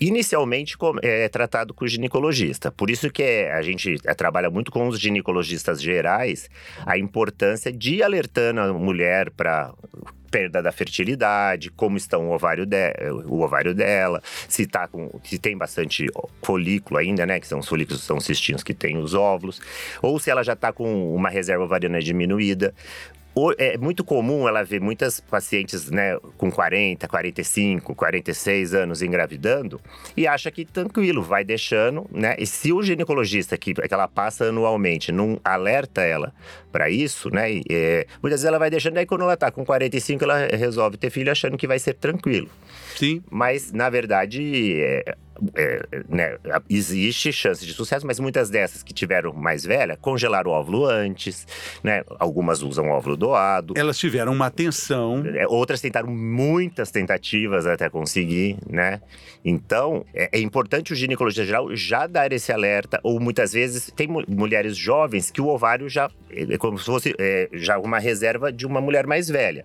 inicialmente 0.00 0.76
é 1.02 1.28
tratado 1.28 1.74
com 1.74 1.84
o 1.84 1.88
ginecologista. 1.88 2.70
Por 2.70 2.90
isso 2.90 3.10
que 3.10 3.22
é, 3.22 3.52
a 3.52 3.62
gente 3.62 3.96
é, 4.04 4.14
trabalha 4.14 4.50
muito 4.50 4.70
com 4.70 4.88
os 4.88 4.98
ginecologistas 4.98 5.80
gerais 5.80 6.48
a 6.86 6.98
importância 6.98 7.72
de 7.72 8.02
alertando 8.02 8.60
a 8.60 8.72
mulher 8.72 9.30
para 9.30 9.72
perda 10.32 10.62
da 10.62 10.72
fertilidade, 10.72 11.70
como 11.70 11.98
está 11.98 12.16
o 12.16 12.30
ovário, 12.30 12.64
de, 12.64 12.94
o 13.26 13.42
ovário 13.42 13.74
dela, 13.74 14.22
se, 14.48 14.66
tá 14.66 14.88
com, 14.88 15.10
se 15.22 15.38
tem 15.38 15.56
bastante 15.56 16.06
folículo 16.42 16.98
ainda, 16.98 17.26
né? 17.26 17.38
Que 17.38 17.46
são 17.46 17.58
os 17.58 17.68
folículos, 17.68 18.02
são 18.02 18.18
cistinhos 18.18 18.62
que 18.62 18.72
têm 18.72 18.96
os 18.96 19.12
óvulos, 19.12 19.60
ou 20.00 20.18
se 20.18 20.30
ela 20.30 20.42
já 20.42 20.54
está 20.54 20.72
com 20.72 21.14
uma 21.14 21.28
reserva 21.28 21.64
ovariana 21.64 22.00
diminuída 22.00 22.74
é 23.58 23.78
muito 23.78 24.04
comum 24.04 24.46
ela 24.46 24.62
ver 24.62 24.80
muitas 24.80 25.20
pacientes 25.20 25.90
né, 25.90 26.18
com 26.36 26.50
40, 26.50 27.08
45, 27.08 27.94
46 27.94 28.74
anos 28.74 29.02
engravidando 29.02 29.80
e 30.16 30.26
acha 30.26 30.50
que 30.50 30.64
tranquilo, 30.64 31.22
vai 31.22 31.42
deixando, 31.42 32.06
né? 32.10 32.36
E 32.38 32.46
se 32.46 32.72
o 32.72 32.82
ginecologista 32.82 33.56
que, 33.56 33.72
que 33.74 33.94
ela 33.94 34.06
passa 34.06 34.46
anualmente 34.46 35.10
não 35.10 35.40
alerta 35.42 36.02
ela 36.02 36.32
para 36.70 36.90
isso, 36.90 37.30
né? 37.30 37.52
E, 37.52 37.62
é, 37.70 38.06
muitas 38.22 38.40
vezes 38.40 38.44
ela 38.44 38.58
vai 38.58 38.70
deixando, 38.70 38.98
aí 38.98 39.06
quando 39.06 39.22
ela 39.22 39.36
tá 39.36 39.50
com 39.50 39.64
45, 39.64 40.24
ela 40.24 40.46
resolve 40.46 40.96
ter 40.96 41.10
filho 41.10 41.32
achando 41.32 41.56
que 41.56 41.66
vai 41.66 41.78
ser 41.78 41.94
tranquilo. 41.94 42.50
Sim. 42.96 43.22
Mas, 43.30 43.72
na 43.72 43.88
verdade, 43.88 44.80
é, 44.80 45.16
é, 45.54 45.82
né, 46.08 46.38
existe 46.68 47.32
chance 47.32 47.64
de 47.64 47.72
sucesso, 47.72 48.06
mas 48.06 48.20
muitas 48.20 48.50
dessas 48.50 48.82
que 48.82 48.92
tiveram 48.92 49.32
mais 49.32 49.64
velha 49.64 49.96
congelaram 49.96 50.50
o 50.50 50.54
óvulo 50.54 50.86
antes, 50.86 51.46
né? 51.82 52.02
Algumas 52.18 52.62
usam 52.62 52.90
óvulo 52.90 53.16
doado. 53.16 53.74
Elas 53.76 53.98
tiveram 53.98 54.32
uma 54.32 54.46
atenção. 54.46 55.22
É, 55.26 55.46
outras 55.46 55.80
tentaram 55.80 56.08
muitas 56.08 56.90
tentativas 56.90 57.66
até 57.66 57.88
conseguir, 57.88 58.56
né? 58.68 59.00
Então, 59.44 60.04
é, 60.14 60.30
é, 60.32 60.40
importante 60.40 60.92
o 60.92 60.96
ginecologista 60.96 61.44
geral 61.44 61.74
já 61.74 62.06
dar 62.06 62.32
esse 62.32 62.52
alerta, 62.52 63.00
ou 63.02 63.18
muitas 63.18 63.52
vezes 63.52 63.90
tem 63.94 64.08
mulheres 64.28 64.76
jovens 64.76 65.30
que 65.30 65.40
o 65.40 65.48
ovário 65.48 65.88
já 65.88 66.10
é 66.30 66.56
como 66.56 66.78
se 66.78 66.86
fosse 66.86 67.14
é, 67.18 67.48
já 67.52 67.78
uma 67.78 67.98
reserva 67.98 68.52
de 68.52 68.66
uma 68.66 68.80
mulher 68.80 69.06
mais 69.06 69.28
velha. 69.28 69.64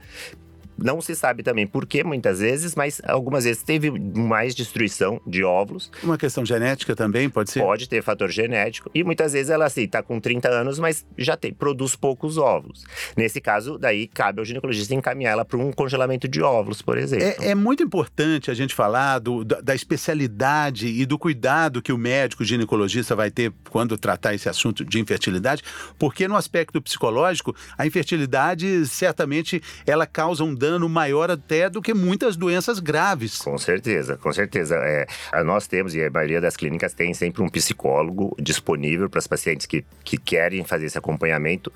Não 0.78 1.02
se 1.02 1.16
sabe 1.16 1.44
também 1.44 1.66
por 1.66 1.86
que, 1.86 2.04
muitas 2.04 2.40
vezes, 2.40 2.76
mas 2.76 3.02
algumas 3.06 3.44
vezes 3.44 3.64
teve 3.64 3.90
mais 3.90 4.54
destruição 4.54 5.20
de 5.26 5.44
óvulos. 5.44 5.92
Uma 6.04 6.18
questão 6.18 6.46
genética 6.46 6.96
também, 6.96 7.30
pode 7.30 7.52
ser? 7.52 7.62
Pode 7.62 7.90
ter 7.90 8.04
fator 8.04 8.30
genético. 8.30 8.92
E 8.94 9.04
muitas 9.04 9.34
vezes 9.34 9.50
ela, 9.50 9.66
assim, 9.66 9.88
tá 9.88 10.04
com 10.04 10.20
30 10.20 10.50
anos, 10.50 10.80
mas 10.80 11.06
já 11.18 11.36
tem, 11.36 11.54
produz 11.54 11.96
poucos 11.96 12.38
óvulos. 12.38 12.86
Nesse 13.16 13.42
caso, 13.42 13.78
daí 13.78 14.08
cabe 14.08 14.40
ao 14.40 14.46
ginecologista 14.46 14.94
encaminhar 14.94 15.34
ela 15.34 15.46
para 15.46 15.58
um 15.58 15.72
congelamento 15.72 16.28
de 16.28 16.42
óvulos, 16.42 16.82
por 16.82 16.98
exemplo. 16.98 17.26
É, 17.26 17.50
é 17.50 17.56
muito 17.56 17.82
importante 17.82 18.52
a 18.52 18.54
gente 18.54 18.76
falar 18.76 19.20
do, 19.20 19.44
da, 19.44 19.62
da 19.62 19.76
especialidade 19.76 20.88
e 20.88 21.06
do 21.06 21.18
cuidado 21.18 21.82
que 21.82 21.92
o 21.92 21.98
médico 21.98 22.44
ginecologista 22.44 23.16
vai 23.16 23.32
ter 23.32 23.52
quando 23.70 23.98
tratar 23.98 24.34
esse 24.34 24.48
assunto 24.48 24.86
de 24.86 25.00
infertilidade, 25.00 25.64
porque 25.98 26.28
no 26.28 26.36
aspecto 26.36 26.82
psicológico, 26.82 27.56
a 27.78 27.86
infertilidade 27.86 28.86
certamente 28.86 29.62
ela 29.86 30.06
causa 30.06 30.44
um 30.44 30.54
dano 30.54 30.67
dano 30.68 30.90
maior 30.90 31.32
até 31.32 31.70
do 31.70 31.82
que 31.82 31.94
muitas 31.94 32.36
doenças 32.36 32.80
graves. 32.80 33.38
Com 33.38 33.58
certeza, 33.58 34.18
com 34.18 34.32
certeza. 34.34 34.76
É, 34.76 35.08
nós 35.44 35.68
temos, 35.68 35.96
e 35.96 36.04
a 36.04 36.10
maioria 36.10 36.42
das 36.42 36.58
clínicas 36.58 36.94
tem 36.94 37.14
sempre 37.14 37.42
um 37.42 37.50
psicólogo 37.50 38.36
disponível 38.40 39.10
para 39.10 39.20
os 39.20 39.28
pacientes 39.28 39.66
que, 39.66 39.86
que 40.04 40.18
querem 40.18 40.64
fazer 40.64 40.88
esse 40.88 40.98
acompanhamento, 40.98 41.72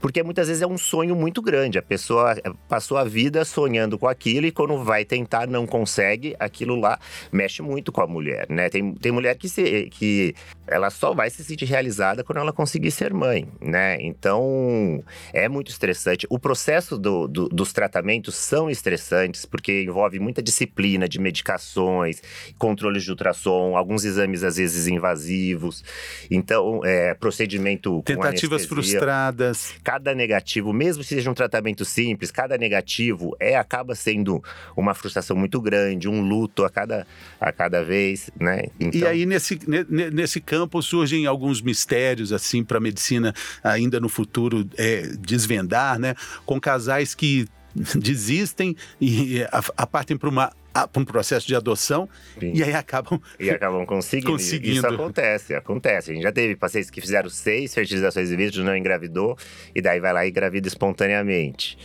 porque 0.00 0.22
muitas 0.22 0.48
vezes 0.48 0.62
é 0.62 0.66
um 0.66 0.78
sonho 0.78 1.16
muito 1.16 1.40
grande. 1.40 1.78
A 1.78 1.82
pessoa 1.82 2.34
passou 2.68 2.96
a 2.98 3.04
vida 3.04 3.44
sonhando 3.44 3.98
com 3.98 4.06
aquilo 4.06 4.46
e 4.46 4.52
quando 4.52 4.82
vai 4.84 5.04
tentar 5.04 5.46
não 5.46 5.66
consegue, 5.66 6.36
aquilo 6.38 6.78
lá 6.78 6.98
mexe 7.32 7.62
muito 7.62 7.90
com 7.90 8.02
a 8.02 8.06
mulher, 8.06 8.46
né? 8.50 8.68
Tem, 8.68 8.94
tem 8.94 9.12
mulher 9.12 9.36
que, 9.36 9.48
se, 9.48 9.88
que 9.90 10.34
ela 10.66 10.90
só 10.90 11.14
vai 11.14 11.30
se 11.30 11.42
sentir 11.44 11.64
realizada 11.64 12.22
quando 12.22 12.38
ela 12.38 12.52
conseguir 12.52 12.90
ser 12.90 13.14
mãe, 13.14 13.48
né? 13.60 13.96
Então, 14.00 15.02
é 15.32 15.48
muito 15.48 15.70
estressante. 15.70 16.26
O 16.28 16.38
processo 16.38 16.98
do, 16.98 17.26
do, 17.28 17.48
dos 17.48 17.72
tratamentos 17.72 18.25
são 18.34 18.68
estressantes, 18.68 19.44
porque 19.44 19.84
envolve 19.84 20.18
muita 20.18 20.42
disciplina 20.42 21.08
de 21.08 21.18
medicações, 21.18 22.22
controles 22.58 23.04
de 23.04 23.10
ultrassom, 23.10 23.76
alguns 23.76 24.04
exames 24.04 24.42
às 24.44 24.56
vezes 24.56 24.86
invasivos. 24.86 25.84
Então, 26.30 26.80
é, 26.84 27.14
procedimento 27.14 28.02
Tentativas 28.04 28.66
frustradas. 28.66 29.74
Cada 29.82 30.14
negativo, 30.14 30.72
mesmo 30.72 31.02
que 31.02 31.08
seja 31.08 31.30
um 31.30 31.34
tratamento 31.34 31.84
simples, 31.84 32.30
cada 32.30 32.58
negativo 32.58 33.36
é 33.40 33.56
acaba 33.56 33.94
sendo 33.94 34.42
uma 34.76 34.94
frustração 34.94 35.36
muito 35.36 35.60
grande, 35.60 36.08
um 36.08 36.20
luto 36.20 36.64
a 36.64 36.70
cada, 36.70 37.06
a 37.40 37.52
cada 37.52 37.82
vez, 37.82 38.30
né? 38.38 38.64
Então... 38.78 39.00
E 39.00 39.06
aí, 39.06 39.26
nesse, 39.26 39.58
nesse 39.88 40.40
campo, 40.40 40.56
campo 40.56 40.82
surgem 40.82 41.26
alguns 41.26 41.60
mistérios 41.60 42.32
assim 42.32 42.64
para 42.64 42.78
a 42.78 42.80
medicina 42.80 43.34
ainda 43.62 44.00
no 44.00 44.08
futuro 44.08 44.68
é, 44.76 45.02
desvendar, 45.18 45.98
né? 45.98 46.14
Com 46.44 46.60
casais 46.60 47.14
que 47.14 47.46
desistem 47.96 48.76
e 49.00 49.44
partem 49.86 50.16
para 50.16 50.28
uma 50.28 50.52
para 50.86 51.02
um 51.02 51.04
processo 51.04 51.46
de 51.46 51.54
adoção 51.54 52.08
Sim. 52.38 52.52
e 52.54 52.62
aí 52.62 52.74
acabam 52.74 53.20
e 53.38 53.48
acabam 53.48 53.86
conseguindo. 53.86 54.32
conseguindo. 54.32 54.76
Isso 54.78 54.86
acontece, 54.86 55.54
acontece. 55.54 56.10
A 56.10 56.14
gente 56.14 56.22
já 56.22 56.32
teve 56.32 56.56
pacientes 56.56 56.90
que 56.90 57.00
fizeram 57.00 57.30
seis 57.30 57.74
fertilizações 57.74 58.30
in 58.30 58.36
vitro, 58.36 58.64
não 58.64 58.76
engravidou 58.76 59.38
e 59.74 59.80
daí 59.80 60.00
vai 60.00 60.12
lá 60.12 60.26
e 60.26 60.30
engravida 60.30 60.66
espontaneamente. 60.68 61.78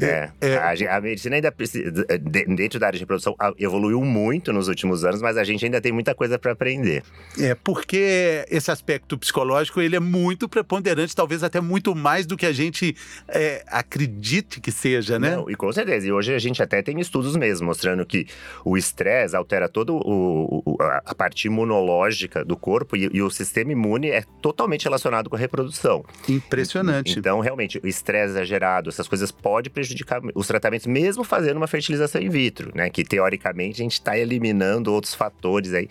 É, 0.00 0.30
é. 0.40 0.56
A, 0.56 0.96
a, 0.96 1.00
medicina 1.00 1.36
ainda 1.36 1.52
precisa, 1.52 1.90
dentro 2.20 2.80
da 2.80 2.86
área 2.86 2.96
de 2.96 3.02
reprodução, 3.02 3.36
evoluiu 3.58 4.00
muito 4.02 4.52
nos 4.52 4.66
últimos 4.66 5.04
anos, 5.04 5.22
mas 5.22 5.36
a 5.36 5.44
gente 5.44 5.64
ainda 5.64 5.80
tem 5.80 5.92
muita 5.92 6.14
coisa 6.14 6.38
para 6.38 6.52
aprender. 6.52 7.02
É, 7.38 7.54
porque 7.54 8.44
esse 8.50 8.70
aspecto 8.70 9.16
psicológico, 9.16 9.80
ele 9.80 9.94
é 9.94 10.00
muito 10.00 10.48
preponderante, 10.48 11.14
talvez 11.14 11.44
até 11.44 11.60
muito 11.60 11.94
mais 11.94 12.26
do 12.26 12.36
que 12.36 12.46
a 12.46 12.52
gente 12.52 12.96
é, 13.28 13.64
acredite 13.68 14.60
que 14.60 14.72
seja, 14.72 15.18
né? 15.18 15.36
Não, 15.36 15.48
e 15.48 15.54
com 15.54 15.72
certeza. 15.72 16.08
E 16.08 16.12
hoje 16.12 16.34
a 16.34 16.38
gente 16.38 16.62
até 16.62 16.82
tem 16.82 16.98
estudos 16.98 17.36
mesmo, 17.36 17.66
mostrando 17.66 18.04
que 18.04 18.23
o 18.64 18.76
estresse 18.76 19.36
altera 19.36 19.70
o, 19.76 20.76
a 21.04 21.14
parte 21.14 21.46
imunológica 21.46 22.44
do 22.44 22.56
corpo 22.56 22.96
e, 22.96 23.08
e 23.12 23.22
o 23.22 23.30
sistema 23.30 23.72
imune 23.72 24.10
é 24.10 24.22
totalmente 24.40 24.84
relacionado 24.84 25.28
com 25.28 25.36
a 25.36 25.38
reprodução. 25.38 26.04
Impressionante. 26.28 27.18
Então, 27.18 27.40
realmente, 27.40 27.80
o 27.82 27.86
estresse 27.86 28.32
exagerado, 28.32 28.88
essas 28.88 29.08
coisas 29.08 29.30
podem 29.30 29.72
prejudicar 29.72 30.20
os 30.34 30.46
tratamentos, 30.46 30.86
mesmo 30.86 31.24
fazendo 31.24 31.56
uma 31.56 31.66
fertilização 31.66 32.20
in 32.20 32.28
vitro, 32.28 32.70
né? 32.74 32.90
Que 32.90 33.04
teoricamente 33.04 33.80
a 33.80 33.84
gente 33.84 33.94
está 33.94 34.16
eliminando 34.16 34.92
outros 34.92 35.14
fatores 35.14 35.72
aí. 35.72 35.88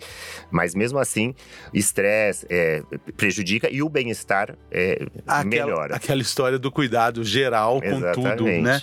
Mas 0.50 0.74
mesmo 0.74 0.98
assim, 0.98 1.34
estresse 1.72 2.46
é, 2.48 2.82
prejudica 3.16 3.68
e 3.70 3.82
o 3.82 3.88
bem-estar 3.88 4.56
é, 4.70 5.06
melhora. 5.44 5.96
Aquela 5.96 6.22
história 6.22 6.58
do 6.58 6.70
cuidado 6.70 7.24
geral 7.24 7.80
Exatamente. 7.82 8.14
com 8.14 8.36
tudo, 8.36 8.62
né? 8.62 8.80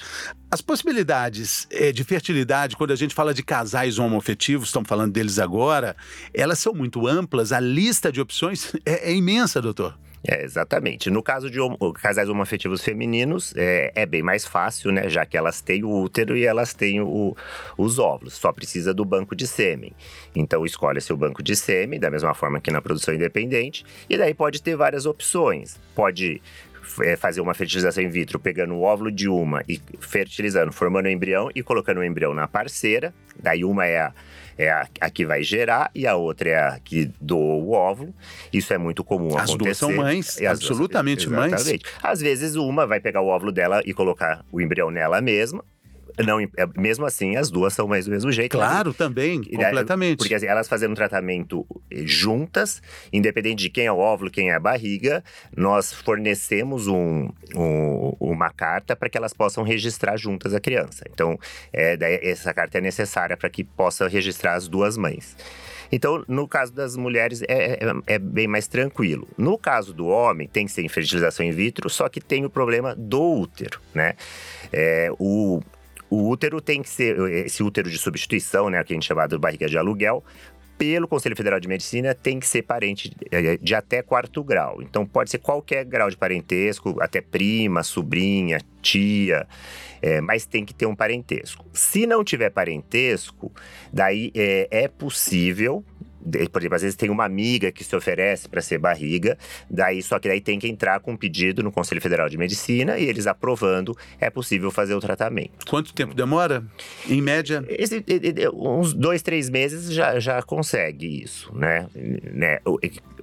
As 0.54 0.60
possibilidades 0.60 1.66
é, 1.72 1.94
de 1.94 2.04
fertilidade, 2.04 2.76
quando 2.76 2.92
a 2.92 2.96
gente 2.98 3.16
fala 3.16 3.34
de 3.34 3.42
casais 3.42 3.98
homoafetivos, 3.98 4.68
estamos 4.68 4.90
falando 4.90 5.14
deles 5.14 5.40
agora, 5.40 5.96
elas 6.34 6.60
são 6.60 6.74
muito 6.74 7.08
amplas, 7.08 7.54
a 7.54 7.60
lista 7.62 8.12
de 8.12 8.20
opções 8.20 8.74
é, 8.86 9.12
é 9.12 9.14
imensa, 9.14 9.62
doutor. 9.62 9.98
É, 10.28 10.44
exatamente. 10.44 11.10
No 11.10 11.24
caso 11.24 11.50
de 11.50 11.60
homo, 11.60 11.78
casais 11.94 12.28
homoafetivos 12.28 12.84
femininos, 12.84 13.54
é, 13.56 13.94
é, 13.96 14.06
bem 14.06 14.22
mais 14.22 14.46
fácil, 14.46 14.92
né? 14.92 15.10
Já 15.10 15.26
que 15.26 15.36
elas 15.36 15.62
têm 15.62 15.84
o 15.84 15.90
útero 15.90 16.38
e 16.38 16.46
elas 16.46 16.74
têm 16.74 17.02
o, 17.02 17.36
os 17.76 17.98
óvulos. 17.98 18.34
Só 18.34 18.52
precisa 18.52 18.94
do 18.94 19.04
banco 19.04 19.36
de 19.36 19.48
sêmen. 19.48 19.94
Então, 20.36 20.64
escolhe-se 20.64 21.12
o 21.12 21.18
banco 21.18 21.42
de 21.42 21.56
sêmen, 21.56 22.00
da 22.00 22.12
mesma 22.12 22.36
forma 22.36 22.62
que 22.62 22.70
na 22.70 22.82
produção 22.82 23.16
independente. 23.16 23.84
E 24.08 24.16
daí 24.16 24.34
pode 24.34 24.62
ter 24.62 24.76
várias 24.76 25.08
opções. 25.08 25.80
Pode 25.96 26.40
fazer 27.18 27.42
uma 27.42 27.54
fertilização 27.54 28.04
in 28.04 28.10
vitro 28.10 28.40
pegando 28.40 28.74
o 28.74 28.82
óvulo 28.82 29.12
de 29.12 29.30
uma 29.30 29.64
e 29.68 29.80
fertilizando, 30.00 30.72
formando 30.72 31.06
o 31.06 31.10
embrião 31.10 31.50
e 31.56 31.64
colocando 31.64 32.00
o 32.00 32.04
embrião 32.04 32.34
na 32.34 32.48
parceira. 32.48 33.14
Daí 33.42 33.64
uma 33.64 33.86
é 33.86 34.00
a 34.00 34.14
é 34.58 34.70
a, 34.70 34.88
a, 35.00 35.10
que 35.10 35.26
vai 35.26 35.44
gerar 35.44 35.90
e 35.96 36.06
a 36.06 36.16
outra 36.16 36.50
é 36.50 36.56
a 36.56 36.80
que 36.80 37.10
doou 37.20 37.64
o 37.64 37.72
óvulo. 37.72 38.14
Isso 38.52 38.74
é 38.74 38.78
muito 38.78 39.04
comum 39.04 39.36
as 39.38 39.50
acontecer. 39.50 39.54
As 39.54 39.58
duas 39.58 39.78
são 39.78 39.92
mães, 39.92 40.42
absolutamente 40.42 41.28
duas, 41.28 41.50
mães. 41.52 41.80
Às 42.04 42.22
vezes 42.22 42.56
uma 42.56 42.86
vai 42.86 43.00
pegar 43.00 43.22
o 43.22 43.28
óvulo 43.28 43.52
dela 43.52 43.82
e 43.86 43.94
colocar 43.94 44.46
o 44.52 44.62
embrião 44.62 44.92
nela 44.92 45.22
mesma, 45.22 45.64
não, 46.20 46.40
é, 46.40 46.50
mesmo 46.78 47.06
assim, 47.06 47.36
as 47.36 47.50
duas 47.50 47.74
são 47.74 47.88
mais 47.88 48.06
do 48.06 48.12
mesmo 48.12 48.32
jeito. 48.32 48.58
Né? 48.58 48.66
Claro, 48.66 48.94
também, 48.94 49.44
completamente. 49.44 50.18
Porque 50.18 50.36
assim, 50.36 50.48
elas 50.48 50.68
fazendo 50.68 50.92
um 50.92 50.96
tratamento 50.96 51.66
eh, 51.90 52.04
juntas, 52.06 52.82
independente 53.12 53.64
de 53.64 53.70
quem 53.70 53.86
é 53.86 53.92
o 53.92 53.98
óvulo, 53.98 54.30
quem 54.30 54.50
é 54.50 54.56
a 54.56 54.60
barriga, 54.60 55.24
nós 55.56 55.94
fornecemos 55.94 56.88
um, 56.88 57.30
um 57.56 58.12
uma 58.20 58.50
carta 58.50 58.96
para 58.96 59.10
que 59.10 59.18
elas 59.18 59.34
possam 59.34 59.64
registrar 59.64 60.18
juntas 60.18 60.54
a 60.54 60.60
criança. 60.60 61.06
Então, 61.12 61.40
é, 61.74 61.98
essa 62.30 62.54
carta 62.54 62.78
é 62.78 62.82
necessária 62.82 63.36
para 63.36 63.50
que 63.50 63.64
possa 63.64 64.08
registrar 64.08 64.56
as 64.56 64.68
duas 64.68 64.98
mães. 64.98 65.36
Então, 65.92 66.24
no 66.28 66.48
caso 66.48 66.72
das 66.72 66.96
mulheres, 66.96 67.42
é, 67.44 67.74
é, 67.74 67.80
é, 68.08 68.20
bem 68.20 68.48
mais 68.48 68.68
tranquilo. 68.68 69.28
No 69.38 69.58
caso 69.58 69.94
do 69.94 70.08
homem, 70.08 70.48
tem 70.48 70.66
que 70.66 70.72
ser 70.72 70.84
em 70.84 70.88
fertilização 70.88 71.46
in 71.46 71.52
vitro, 71.52 71.90
só 71.90 72.08
que 72.08 72.22
tem 72.22 72.46
o 72.46 72.50
problema 72.50 72.96
do 72.96 73.22
útero, 73.22 73.82
né? 73.94 74.14
É, 74.72 75.12
o, 75.20 75.62
o 76.12 76.28
útero 76.28 76.60
tem 76.60 76.82
que 76.82 76.90
ser, 76.90 77.18
esse 77.46 77.64
útero 77.64 77.90
de 77.90 77.98
substituição, 77.98 78.70
né, 78.70 78.84
que 78.84 78.92
a 78.92 78.96
gente 78.96 79.08
chama 79.08 79.26
de 79.26 79.38
barriga 79.38 79.68
de 79.68 79.78
aluguel, 79.78 80.22
pelo 80.78 81.08
Conselho 81.08 81.36
Federal 81.38 81.60
de 81.60 81.70
Medicina, 81.70 82.14
tem 82.14 82.38
que 82.38 82.46
ser 82.46 82.64
parente 82.64 83.16
é, 83.32 83.56
de 83.56 83.74
até 83.74 84.02
quarto 84.02 84.44
grau. 84.44 84.82
Então, 84.82 85.06
pode 85.06 85.30
ser 85.30 85.38
qualquer 85.38 85.86
grau 85.86 86.10
de 86.10 86.18
parentesco, 86.18 86.98
até 87.00 87.22
prima, 87.22 87.82
sobrinha, 87.82 88.60
tia, 88.82 89.48
é, 90.02 90.20
mas 90.20 90.46
tem 90.46 90.66
que 90.66 90.74
ter 90.74 90.88
um 90.88 90.96
parentesco. 90.96 91.64
Se 91.72 92.06
não 92.06 92.24
tiver 92.26 92.50
parentesco, 92.50 93.52
daí 93.94 94.32
é, 94.36 94.68
é 94.70 94.88
possível 94.88 95.86
por 96.52 96.62
exemplo, 96.62 96.76
às 96.76 96.82
vezes 96.82 96.96
tem 96.96 97.10
uma 97.10 97.26
amiga 97.26 97.72
que 97.72 97.84
se 97.84 97.96
oferece 97.96 98.48
para 98.48 98.62
ser 98.62 98.78
barriga, 98.78 99.38
daí 99.70 100.02
só 100.02 100.20
que 100.20 100.28
daí 100.28 100.42
tem 100.42 100.60
que 100.60 100.68
entrar 100.68 101.00
com 101.00 101.14
um 101.14 101.18
pedido 101.18 101.64
no 101.64 101.72
Conselho 101.72 102.02
Federal 102.02 102.30
de 102.30 102.38
Medicina 102.38 102.98
e 102.98 103.06
eles 103.06 103.28
aprovando, 103.28 103.96
é 104.20 104.30
possível 104.30 104.72
fazer 104.72 104.94
o 104.94 105.00
tratamento. 105.00 105.66
Quanto 105.68 105.94
tempo 105.94 106.14
demora? 106.14 106.64
Em 107.08 107.22
média? 107.22 107.64
Esse, 107.70 108.04
uns 108.54 108.94
dois, 108.94 109.22
três 109.22 109.50
meses 109.50 109.92
já, 109.94 110.20
já 110.20 110.42
consegue 110.42 111.24
isso, 111.24 111.54
né? 111.56 111.88
né? 111.94 112.60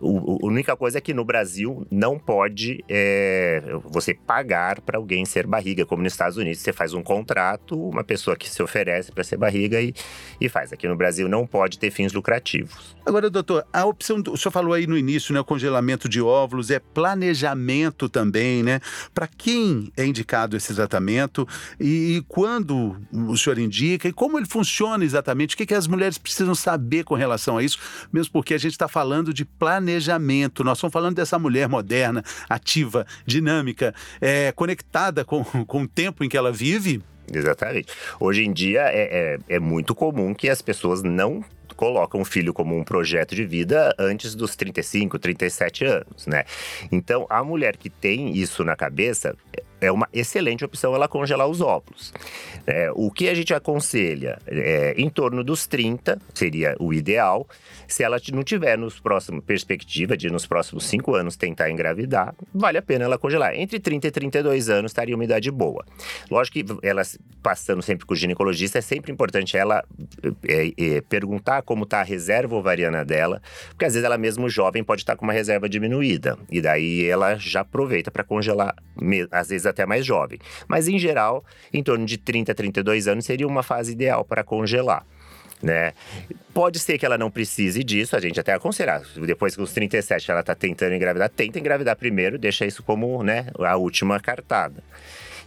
O, 0.00 0.38
a 0.42 0.46
única 0.46 0.76
coisa 0.76 0.98
é 0.98 1.00
que 1.00 1.14
no 1.14 1.24
Brasil 1.24 1.87
não 1.90 2.18
pode 2.18 2.84
é, 2.88 3.62
você 3.84 4.14
pagar 4.14 4.80
para 4.80 4.98
alguém 4.98 5.24
ser 5.24 5.46
barriga, 5.46 5.84
como 5.84 6.02
nos 6.02 6.12
Estados 6.12 6.37
Unidos 6.37 6.61
você 6.61 6.72
faz 6.72 6.94
um 6.94 7.02
contrato, 7.02 7.80
uma 7.80 8.04
pessoa 8.04 8.37
que 8.37 8.48
se 8.48 8.62
oferece 8.62 9.12
para 9.12 9.24
ser 9.24 9.37
barriga 9.37 9.80
e, 9.80 9.94
e 10.40 10.48
faz. 10.48 10.72
Aqui 10.72 10.87
no 10.87 10.96
Brasil 10.96 11.28
não 11.28 11.46
pode 11.46 11.78
ter 11.78 11.90
fins 11.90 12.12
lucrativos. 12.12 12.96
Agora, 13.04 13.30
doutor, 13.30 13.66
a 13.72 13.84
opção, 13.84 14.22
o 14.28 14.37
senhor 14.37 14.52
falou 14.52 14.74
aí 14.74 14.87
no 14.87 14.96
início, 14.96 15.32
né, 15.32 15.40
o 15.40 15.44
congelamento 15.44 16.08
de 16.08 16.20
óvulos 16.20 16.70
é 16.70 16.78
planejamento 16.78 18.08
também, 18.08 18.62
né? 18.62 18.80
Para 19.14 19.26
quem 19.26 19.90
é 19.96 20.04
indicado 20.04 20.56
esse 20.56 20.74
tratamento 20.74 21.46
e, 21.80 22.16
e, 22.16 22.22
quando 22.28 22.96
o 23.12 23.37
senhor 23.37 23.58
indica 23.58 24.08
e 24.08 24.12
como 24.12 24.38
ele 24.38 24.46
funciona 24.46 25.04
exatamente, 25.04 25.54
o 25.54 25.58
que, 25.58 25.66
que 25.66 25.74
as 25.74 25.87
mulheres 25.87 26.18
precisam 26.18 26.54
saber 26.54 27.04
com 27.04 27.14
relação 27.14 27.58
a 27.58 27.62
isso, 27.62 27.78
mesmo 28.12 28.32
porque 28.32 28.54
a 28.54 28.58
gente 28.58 28.72
está 28.72 28.88
falando 28.88 29.32
de 29.32 29.44
planejamento, 29.44 29.88
nós 30.64 30.79
estamos 30.79 30.92
falando 30.92 31.16
dessa 31.16 31.38
mulher 31.38 31.68
moderna, 31.68 32.22
ativa, 32.48 33.07
dinâmica, 33.27 33.94
é, 34.20 34.53
conectada 34.53 35.24
com, 35.24 35.44
com 35.66 35.83
o 35.83 35.88
tempo 35.88 36.24
em 36.24 36.29
que 36.29 36.37
ela 36.37 36.53
vive. 36.53 37.03
Exatamente. 37.33 37.88
Hoje 38.18 38.44
em 38.44 38.53
dia 38.53 38.83
é, 38.83 39.38
é, 39.48 39.57
é 39.57 39.59
muito 39.59 39.94
comum 39.94 40.35
que 40.35 40.48
as 40.48 40.62
pessoas 40.62 41.03
não 41.03 41.44
colocam 41.77 42.20
o 42.20 42.24
filho 42.24 42.53
como 42.53 42.77
um 42.77 42.83
projeto 42.83 43.37
de 43.37 43.44
vida 43.44 43.94
antes 43.96 44.35
dos 44.35 44.57
35, 44.57 45.16
37 45.16 45.85
anos, 45.85 46.27
né? 46.27 46.44
Então, 46.90 47.24
a 47.31 47.44
mulher 47.44 47.77
que 47.77 47.88
tem 47.88 48.37
isso 48.37 48.64
na 48.64 48.74
cabeça, 48.74 49.37
é 49.81 49.91
uma 49.91 50.09
excelente 50.12 50.64
opção 50.64 50.95
ela 50.95 51.09
congelar 51.09 51.47
os 51.47 51.61
óvulos. 51.61 52.12
É, 52.67 52.91
o 52.95 53.11
que 53.11 53.29
a 53.29 53.35
gente 53.35 53.55
aconselha 53.55 54.38
é 54.47 54.95
em 54.97 55.09
torno 55.09 55.43
dos 55.43 55.67
30, 55.67 56.19
seria 56.35 56.77
o 56.79 56.93
ideal. 56.93 57.47
Se 57.87 58.03
ela 58.03 58.19
não 58.33 58.43
tiver 58.43 58.77
nos 58.77 59.01
próximos 59.01 59.43
perspectiva 59.45 60.17
de 60.17 60.31
nos 60.31 60.47
próximos 60.47 60.85
5 60.87 61.14
anos 61.14 61.37
tentar 61.37 61.71
engravidar, 61.71 62.35
vale 62.53 62.79
a 62.79 62.83
pena 62.83 63.05
ela 63.05 63.19
congelar. 63.19 63.55
Entre 63.55 63.79
30 63.79 64.09
e 64.09 64.11
32 64.11 64.69
anos 64.69 64.91
estaria 64.91 65.14
uma 65.14 65.25
idade 65.25 65.51
boa. 65.51 65.85
Lógico 66.31 66.59
que 66.62 66.87
ela 66.87 67.03
passando 67.43 67.81
sempre 67.83 68.05
com 68.05 68.12
o 68.12 68.17
ginecologista, 68.17 68.79
é 68.79 68.83
sempre 68.83 69.12
importante 69.12 69.57
ela 69.57 69.85
é, 70.47 70.73
é, 70.77 71.01
perguntar 71.03 71.62
como 71.62 71.85
está 71.85 72.01
a 72.01 72.03
reserva 72.03 72.57
ovariana 72.57 73.05
dela, 73.05 73.41
porque 73.71 73.85
às 73.85 73.95
vezes 73.95 74.05
ela 74.05 74.19
mesmo 74.19 74.49
jovem 74.49 74.85
pode 74.85 75.03
estar 75.03 75.14
tá 75.14 75.17
com 75.17 75.25
uma 75.25 75.33
reserva 75.33 75.69
diminuída. 75.69 76.37
E 76.51 76.61
daí 76.61 77.07
ela 77.07 77.37
já 77.37 77.61
aproveita 77.61 78.11
para 78.11 78.25
congelar, 78.25 78.75
às 79.31 79.49
vezes 79.49 79.67
até 79.68 79.87
mais 79.87 80.04
jovem. 80.04 80.38
Mas 80.66 80.88
em 80.88 80.98
geral, 80.98 81.44
em 81.72 81.83
torno 81.83 82.04
de 82.04 82.16
30 82.16 82.52
a 82.52 82.54
32 82.54 83.09
anos 83.09 83.24
seria 83.24 83.46
uma 83.46 83.62
fase 83.62 83.92
ideal 83.92 84.24
para 84.24 84.42
congelar. 84.42 85.07
Né? 85.62 85.92
Pode 86.54 86.78
ser 86.78 86.98
que 86.98 87.04
ela 87.04 87.18
não 87.18 87.31
precise 87.31 87.83
disso, 87.83 88.14
a 88.14 88.20
gente 88.20 88.38
até 88.38 88.52
aconselhar. 88.52 89.02
Depois 89.26 89.57
que 89.57 89.62
os 89.62 89.72
37 89.72 90.31
ela 90.31 90.40
está 90.40 90.54
tentando 90.54 90.94
engravidar, 90.94 91.28
tenta 91.28 91.59
engravidar 91.59 91.96
primeiro, 91.96 92.38
deixa 92.38 92.64
isso 92.64 92.83
como 92.83 93.22
né, 93.22 93.46
a 93.59 93.76
última 93.76 94.20
cartada. 94.20 94.83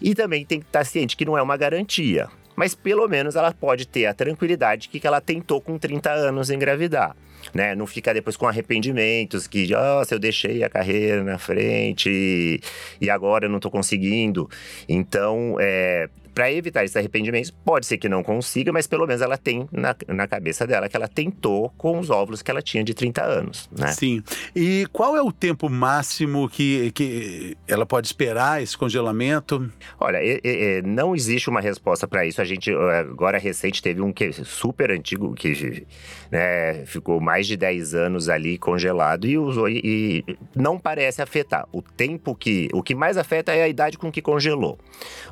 E 0.02 0.16
também 0.16 0.44
tem 0.46 0.60
que 0.60 0.66
estar 0.66 0.84
ciente 0.84 1.16
que 1.16 1.24
não 1.24 1.38
é 1.38 1.42
uma 1.42 1.56
garantia, 1.56 2.28
mas 2.62 2.76
pelo 2.76 3.08
menos 3.08 3.36
ela 3.36 3.52
pode 3.52 3.88
ter 3.88 4.06
a 4.06 4.14
tranquilidade 4.14 4.88
que 4.88 5.08
ela 5.08 5.20
tentou 5.20 5.60
com 5.60 5.80
30 5.80 6.12
anos 6.12 6.52
engravidar 6.52 7.16
né? 7.56 7.74
Não 7.74 7.88
ficar 7.88 8.14
depois 8.14 8.38
com 8.38 8.48
arrependimentos 8.48 9.48
que, 9.48 9.66
se 10.06 10.14
eu 10.14 10.20
deixei 10.20 10.64
a 10.64 10.70
carreira 10.70 11.24
na 11.24 11.40
frente 11.40 12.08
e, 12.08 12.62
e 13.04 13.10
agora 13.10 13.46
eu 13.46 13.50
não 13.50 13.58
estou 13.58 13.72
conseguindo. 13.72 14.48
Então, 14.88 15.58
é, 15.60 16.08
para 16.34 16.52
evitar 16.52 16.84
esses 16.84 16.96
arrependimentos, 16.96 17.52
pode 17.52 17.86
ser 17.86 17.98
que 17.98 18.10
não 18.10 18.24
consiga, 18.24 18.72
mas 18.72 18.88
pelo 18.88 19.06
menos 19.06 19.22
ela 19.22 19.38
tem 19.38 19.68
na, 19.72 19.96
na 20.08 20.28
cabeça 20.28 20.66
dela 20.66 20.88
que 20.88 20.96
ela 20.96 21.08
tentou 21.08 21.70
com 21.78 22.00
os 22.00 22.10
óvulos 22.10 22.42
que 22.42 22.50
ela 22.50 22.62
tinha 22.62 22.84
de 22.84 22.94
30 22.94 23.24
anos, 23.24 23.70
né? 23.78 23.92
Sim. 23.92 24.24
E 24.56 24.88
qual 24.92 25.16
é 25.16 25.22
o 25.22 25.32
tempo 25.32 25.70
máximo 25.70 26.50
que, 26.50 26.92
que 26.92 27.58
ela 27.68 27.86
pode 27.86 28.08
esperar 28.08 28.62
esse 28.62 28.78
congelamento? 28.78 29.70
Olha, 30.00 30.18
é, 30.18 30.40
é, 30.44 30.82
não 30.82 31.16
existe 31.16 31.50
uma 31.50 31.62
resposta 31.62 32.08
para 32.08 32.26
isso. 32.26 32.42
A 32.42 32.46
gente, 32.46 32.72
agora 32.72 33.38
recente, 33.38 33.82
teve 33.82 34.02
um 34.02 34.12
que 34.12 34.32
super 34.32 34.92
antigo, 34.92 35.34
que 35.34 35.86
né, 36.32 36.86
ficou 36.86 37.20
mais 37.20 37.48
de 37.48 37.58
10 37.58 37.94
anos 37.94 38.30
ali 38.30 38.58
congelado 38.58 39.26
e 39.28 39.38
usou 39.38 39.68
e, 39.70 39.82
e 39.84 40.38
não 40.56 40.80
parece 40.80 41.22
afetar. 41.22 41.68
O 41.72 41.82
tempo 41.82 42.36
que. 42.36 42.70
O 42.74 42.82
que 42.82 42.96
mais 42.96 43.18
afeta 43.18 43.52
é 43.54 43.64
a 43.64 43.68
idade 43.68 43.98
com 43.98 44.12
que 44.12 44.22
congelou. 44.22 44.78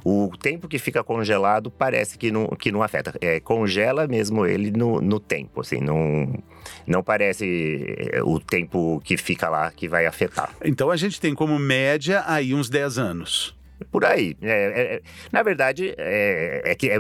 O 0.04 0.32
tempo 0.42 0.68
que 0.68 0.80
fica 0.90 1.04
congelado 1.04 1.70
parece 1.70 2.18
que 2.18 2.32
não, 2.32 2.48
que 2.48 2.72
não 2.72 2.82
afeta. 2.82 3.14
É, 3.22 3.40
congela 3.40 4.08
mesmo 4.08 4.46
ele 4.46 4.72
no, 4.72 5.00
no 5.00 5.20
tempo, 5.20 5.62
assim, 5.62 5.80
não, 5.80 6.34
não 6.86 7.04
parece 7.04 7.86
é, 8.12 8.24
o 8.24 8.40
tempo 8.40 9.00
que 9.04 9.16
fica 9.16 9.48
lá 9.48 9.72
que 9.72 9.88
vai 9.88 10.06
afetar. 10.08 10.50
Então 10.64 10.90
a 10.90 10.98
gente 10.98 11.22
tem 11.22 11.36
como 11.36 11.58
média 11.60 12.24
aí 12.26 12.54
uns 12.54 12.70
10 12.70 12.98
anos. 12.98 13.59
Por 13.92 14.06
aí. 14.06 14.36
É, 14.42 14.50
é, 14.50 14.82
é, 14.96 15.02
na 15.32 15.42
verdade, 15.42 15.94
é, 15.98 16.62
é 16.66 16.76
que 16.76 16.90
é, 16.90 16.98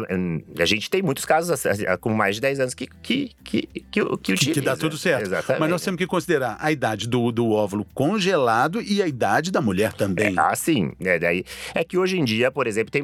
a 0.59 0.65
gente 0.65 0.89
tem 0.89 1.01
muitos 1.01 1.25
casos 1.25 1.51
assim, 1.51 1.83
com 1.99 2.09
mais 2.09 2.35
de 2.35 2.41
10 2.41 2.59
anos 2.61 2.73
que, 2.73 2.87
que, 3.01 3.31
que, 3.43 3.67
que, 3.67 3.83
que, 3.91 4.01
utiliza. 4.01 4.51
que 4.53 4.61
dá 4.61 4.75
tudo 4.75 4.97
certo. 4.97 5.23
Exatamente. 5.23 5.59
Mas 5.59 5.69
nós 5.69 5.83
temos 5.83 5.97
que 5.97 6.07
considerar 6.07 6.57
a 6.59 6.71
idade 6.71 7.07
do, 7.07 7.31
do 7.31 7.51
óvulo 7.51 7.85
congelado 7.93 8.81
e 8.81 9.01
a 9.01 9.07
idade 9.07 9.51
da 9.51 9.61
mulher 9.61 9.93
também. 9.93 10.33
ah, 10.37 10.55
sim. 10.55 10.91
É, 11.01 11.19
daí, 11.19 11.43
é 11.73 11.83
que 11.83 11.97
hoje 11.97 12.17
em 12.17 12.23
dia, 12.23 12.51
por 12.51 12.65
exemplo, 12.65 12.91
tem, 12.91 13.03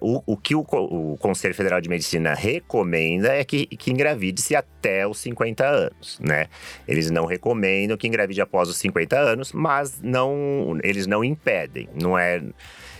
o, 0.00 0.22
o 0.26 0.36
que 0.36 0.54
o, 0.54 0.64
o, 0.68 1.16
Conselho 1.18 1.54
Federal 1.54 1.80
de 1.80 1.88
Medicina 1.88 2.34
recomenda 2.34 3.32
é 3.32 3.44
que, 3.44 3.66
que 3.66 3.90
engravide-se 3.90 4.56
até 4.56 5.06
os 5.06 5.18
50 5.18 5.64
anos, 5.64 6.18
né? 6.20 6.48
Eles 6.86 7.10
não 7.10 7.24
recomendam 7.24 7.96
que 7.96 8.06
engravide 8.06 8.40
após 8.40 8.68
os 8.68 8.76
50 8.76 9.18
anos, 9.18 9.52
mas 9.52 10.00
não, 10.02 10.78
eles 10.82 11.06
não 11.06 11.22
impedem. 11.22 11.88
Não 11.94 12.18
é 12.18 12.42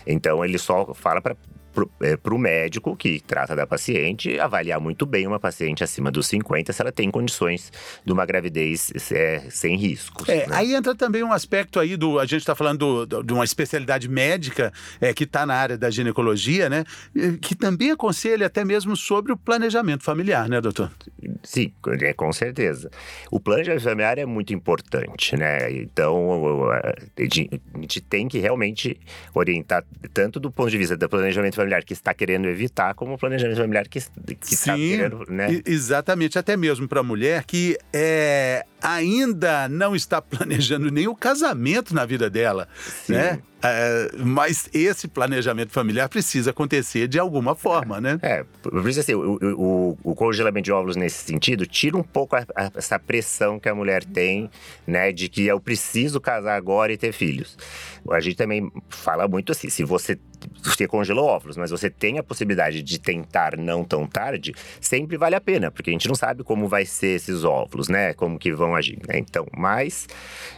então 0.05 0.43
ele 0.43 0.57
só 0.57 0.93
fala 0.93 1.21
para 1.21 1.35
para 1.73 2.33
o 2.33 2.37
é, 2.37 2.37
médico 2.37 2.95
que 2.95 3.19
trata 3.19 3.55
da 3.55 3.65
paciente 3.65 4.39
avaliar 4.39 4.79
muito 4.79 5.05
bem 5.05 5.25
uma 5.25 5.39
paciente 5.39 5.83
acima 5.83 6.11
dos 6.11 6.27
50 6.27 6.71
se 6.71 6.81
ela 6.81 6.91
tem 6.91 7.09
condições 7.09 7.71
de 8.05 8.11
uma 8.11 8.25
gravidez 8.25 8.91
é, 9.11 9.43
sem 9.49 9.75
riscos. 9.75 10.29
É, 10.29 10.47
né? 10.47 10.55
Aí 10.55 10.73
entra 10.73 10.95
também 10.95 11.23
um 11.23 11.31
aspecto 11.31 11.79
aí 11.79 11.97
do. 11.97 12.19
A 12.19 12.25
gente 12.25 12.41
está 12.41 12.55
falando 12.55 13.05
do, 13.05 13.23
de 13.23 13.33
uma 13.33 13.43
especialidade 13.43 14.07
médica 14.07 14.71
é, 15.01 15.13
que 15.13 15.23
está 15.23 15.45
na 15.45 15.55
área 15.55 15.77
da 15.77 15.89
ginecologia, 15.89 16.69
né? 16.69 16.83
Que 17.41 17.55
também 17.55 17.91
aconselha 17.91 18.47
até 18.47 18.63
mesmo 18.63 18.95
sobre 18.95 19.31
o 19.31 19.37
planejamento 19.37 20.03
familiar, 20.03 20.47
né, 20.47 20.61
doutor? 20.61 20.91
Sim, 21.43 21.73
é, 22.01 22.13
com 22.13 22.31
certeza. 22.31 22.89
O 23.31 23.39
planejamento 23.39 23.83
familiar 23.83 24.17
é 24.17 24.25
muito 24.25 24.53
importante, 24.53 25.35
né? 25.35 25.71
Então 25.71 26.69
a 26.71 27.79
gente 27.79 28.01
tem 28.01 28.27
que 28.27 28.39
realmente 28.39 28.99
orientar 29.33 29.83
tanto 30.13 30.39
do 30.39 30.51
ponto 30.51 30.69
de 30.69 30.77
vista 30.77 30.95
do 30.95 31.09
planejamento 31.09 31.55
familiar 31.63 31.83
que 31.83 31.93
está 31.93 32.13
querendo 32.13 32.47
evitar, 32.47 32.93
como 32.93 33.13
o 33.13 33.17
planejamento 33.17 33.57
familiar 33.57 33.87
que, 33.87 33.99
que 33.99 34.53
está 34.53 34.75
querendo, 34.75 35.25
né? 35.29 35.61
Exatamente, 35.65 36.37
até 36.37 36.55
mesmo 36.55 36.87
para 36.87 36.99
a 36.99 37.03
mulher 37.03 37.43
que 37.45 37.77
é, 37.91 38.65
ainda 38.81 39.67
não 39.69 39.95
está 39.95 40.21
planejando 40.21 40.91
nem 40.91 41.07
o 41.07 41.15
casamento 41.15 41.95
na 41.95 42.05
vida 42.05 42.29
dela, 42.29 42.67
Sim. 43.05 43.13
né? 43.13 43.39
É, 43.63 44.09
mas 44.17 44.69
esse 44.73 45.07
planejamento 45.07 45.71
familiar 45.71 46.09
precisa 46.09 46.51
acontecer 46.51 47.07
de 47.07 47.17
alguma 47.17 47.55
forma, 47.55 48.01
né? 48.01 48.19
É, 48.21 48.43
por 48.61 48.89
isso 48.89 48.99
assim, 48.99 49.13
o, 49.13 49.37
o, 49.41 49.97
o, 50.03 50.15
congelamento 50.15 50.65
de 50.65 50.71
óvulos 50.71 50.97
nesse 50.97 51.23
sentido 51.23 51.65
tira 51.65 51.95
um 51.95 52.03
pouco 52.03 52.35
a, 52.35 52.45
a, 52.55 52.71
essa 52.75 52.99
pressão 52.99 53.57
que 53.59 53.69
a 53.69 53.75
mulher 53.75 54.03
tem, 54.03 54.49
né? 54.85 55.13
De 55.13 55.29
que 55.29 55.45
eu 55.45 55.61
preciso 55.61 56.19
casar 56.19 56.55
agora 56.55 56.91
e 56.91 56.97
ter 56.97 57.13
filhos. 57.13 57.57
A 58.11 58.19
gente 58.19 58.35
também 58.35 58.69
fala 58.89 59.27
muito 59.29 59.53
assim, 59.53 59.69
se 59.69 59.83
você 59.85 60.19
você 60.61 60.87
congelou 60.87 61.25
óvulos, 61.25 61.57
mas 61.57 61.71
você 61.71 61.89
tem 61.89 62.19
a 62.19 62.23
possibilidade 62.23 62.81
de 62.81 62.99
tentar 62.99 63.57
não 63.57 63.83
tão 63.83 64.05
tarde, 64.05 64.53
sempre 64.79 65.17
vale 65.17 65.35
a 65.35 65.41
pena, 65.41 65.71
porque 65.71 65.89
a 65.89 65.93
gente 65.93 66.07
não 66.07 66.15
sabe 66.15 66.43
como 66.43 66.67
vai 66.67 66.85
ser 66.85 67.15
esses 67.15 67.43
óvulos, 67.43 67.87
né? 67.87 68.13
Como 68.13 68.37
que 68.37 68.51
vão 68.51 68.75
agir, 68.75 68.99
né? 69.07 69.17
Então, 69.17 69.45
mas, 69.55 70.07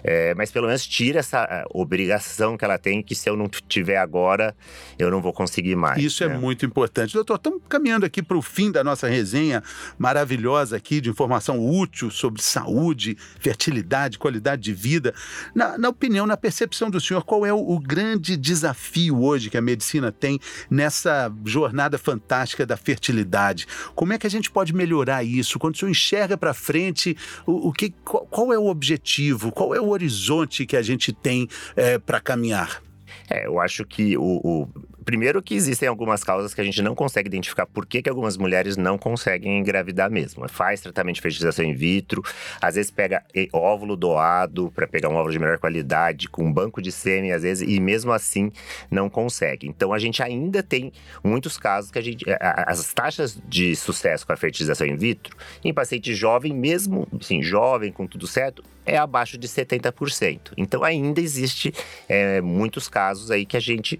é, 0.04 0.34
mas 0.36 0.52
pelo 0.52 0.68
menos 0.68 0.86
tira 0.86 1.20
essa 1.20 1.66
obrigação 1.72 2.58
que 2.58 2.66
ela 2.66 2.78
tem 2.78 2.95
que 3.02 3.16
se 3.16 3.30
eu 3.30 3.36
não 3.36 3.48
tiver 3.68 3.98
agora, 3.98 4.56
eu 4.98 5.10
não 5.12 5.22
vou 5.22 5.34
conseguir 5.34 5.76
mais. 5.76 6.02
Isso 6.02 6.24
é 6.24 6.28
né? 6.28 6.36
é 6.36 6.38
muito 6.38 6.66
importante. 6.66 7.14
Doutor, 7.14 7.36
estamos 7.36 7.62
caminhando 7.68 8.06
aqui 8.06 8.22
para 8.22 8.38
o 8.38 8.42
fim 8.42 8.72
da 8.72 8.84
nossa 8.84 9.08
resenha 9.08 9.64
maravilhosa 9.98 10.78
aqui 10.78 11.02
de 11.02 11.10
informação 11.10 11.66
útil 11.66 12.10
sobre 12.10 12.42
saúde, 12.42 13.18
fertilidade, 13.40 14.20
qualidade 14.20 14.62
de 14.62 14.74
vida. 14.74 15.14
Na, 15.54 15.78
na 15.78 15.90
opinião, 15.90 16.26
na 16.26 16.38
percepção 16.38 16.90
do 16.90 17.00
senhor, 17.00 17.24
qual 17.24 17.46
é 17.46 17.54
o, 17.54 17.58
o 17.58 17.80
grande 17.80 18.38
desafio 18.38 19.22
hoje 19.22 19.50
que 19.50 19.58
a 19.58 19.62
medicina 19.62 20.12
tem 20.12 20.40
nessa 20.70 21.32
jornada 21.44 21.98
fantástica 21.98 22.66
da 22.66 22.78
fertilidade? 22.78 23.68
Como 23.96 24.14
é 24.14 24.18
que 24.18 24.28
a 24.28 24.30
gente 24.30 24.52
pode 24.52 24.74
melhorar 24.74 25.24
isso? 25.24 25.60
Quando 25.60 25.76
o 25.76 25.78
senhor 25.78 25.92
enxerga 25.92 26.38
para 26.38 26.54
frente, 26.54 27.18
o, 27.46 27.70
o, 27.70 27.74
que, 27.74 27.94
qual, 28.04 28.26
qual, 28.28 28.54
é 28.54 28.58
o 28.58 28.68
objetivo? 28.68 29.52
Qual 29.52 29.74
é 29.74 29.80
o 29.80 29.90
horizonte 29.90 30.66
que 30.66 30.78
a 30.78 30.82
gente 30.82 31.12
tem 31.12 31.48
é, 31.76 31.98
para 31.98 32.20
caminhar? 32.20 32.85
É, 33.30 33.46
eu 33.46 33.60
acho 33.60 33.86
que 33.86 34.18
o, 34.18 34.42
o, 34.44 34.70
Primeiro 35.06 35.42
que 35.44 35.54
existem 35.54 35.88
algumas 35.88 36.24
causas 36.24 36.52
que 36.52 36.60
a 36.60 36.64
gente 36.64 36.82
não 36.82 36.96
consegue 36.96 37.28
identificar 37.28 37.68
por 37.68 37.86
que, 37.86 38.02
que 38.02 38.10
algumas 38.10 38.38
mulheres 38.38 38.76
não 38.76 38.98
conseguem 38.98 39.60
engravidar 39.60 40.10
mesmo. 40.10 40.50
Faz 40.50 40.82
tratamento 40.82 41.18
de 41.18 41.22
fertilização 41.22 41.64
in 41.64 41.76
vitro, 41.76 42.24
às 42.60 42.74
vezes 42.74 42.90
pega 42.90 43.24
óvulo 43.54 43.96
doado 43.96 44.72
para 44.74 44.88
pegar 44.88 45.10
um 45.10 45.14
óvulo 45.14 45.32
de 45.32 45.38
melhor 45.38 45.60
qualidade, 45.60 46.28
com 46.28 46.44
um 46.44 46.52
banco 46.52 46.82
de 46.82 46.92
sêmen, 46.92 47.34
às 47.34 47.44
vezes, 47.44 47.70
e 47.70 47.80
mesmo 47.80 48.12
assim 48.12 48.52
não 48.90 49.08
consegue. 49.08 49.68
Então 49.68 49.94
a 49.94 50.00
gente 50.00 50.24
ainda 50.24 50.64
tem 50.64 50.92
muitos 51.24 51.56
casos 51.56 51.92
que 51.92 52.00
a 52.00 52.02
gente. 52.02 52.26
As 52.40 52.92
taxas 52.92 53.40
de 53.48 53.76
sucesso 53.76 54.26
com 54.26 54.34
a 54.34 54.38
fertilização 54.38 54.88
in 54.88 54.98
vitro, 54.98 55.38
em 55.64 55.72
paciente 55.72 56.16
jovem, 56.16 56.52
mesmo 56.52 57.08
assim, 57.22 57.44
jovem, 57.44 57.92
com 57.92 58.08
tudo 58.08 58.26
certo, 58.26 58.64
é 58.86 58.98
abaixo 58.98 59.38
de 59.38 59.48
70%. 59.48 60.52
Então 60.58 60.84
ainda 60.84 61.20
existe 61.20 61.74
é, 62.08 62.42
muitos 62.42 62.88
casos 62.88 63.32
aí 63.32 63.46
que 63.46 63.58
a 63.58 63.60
gente 63.60 64.00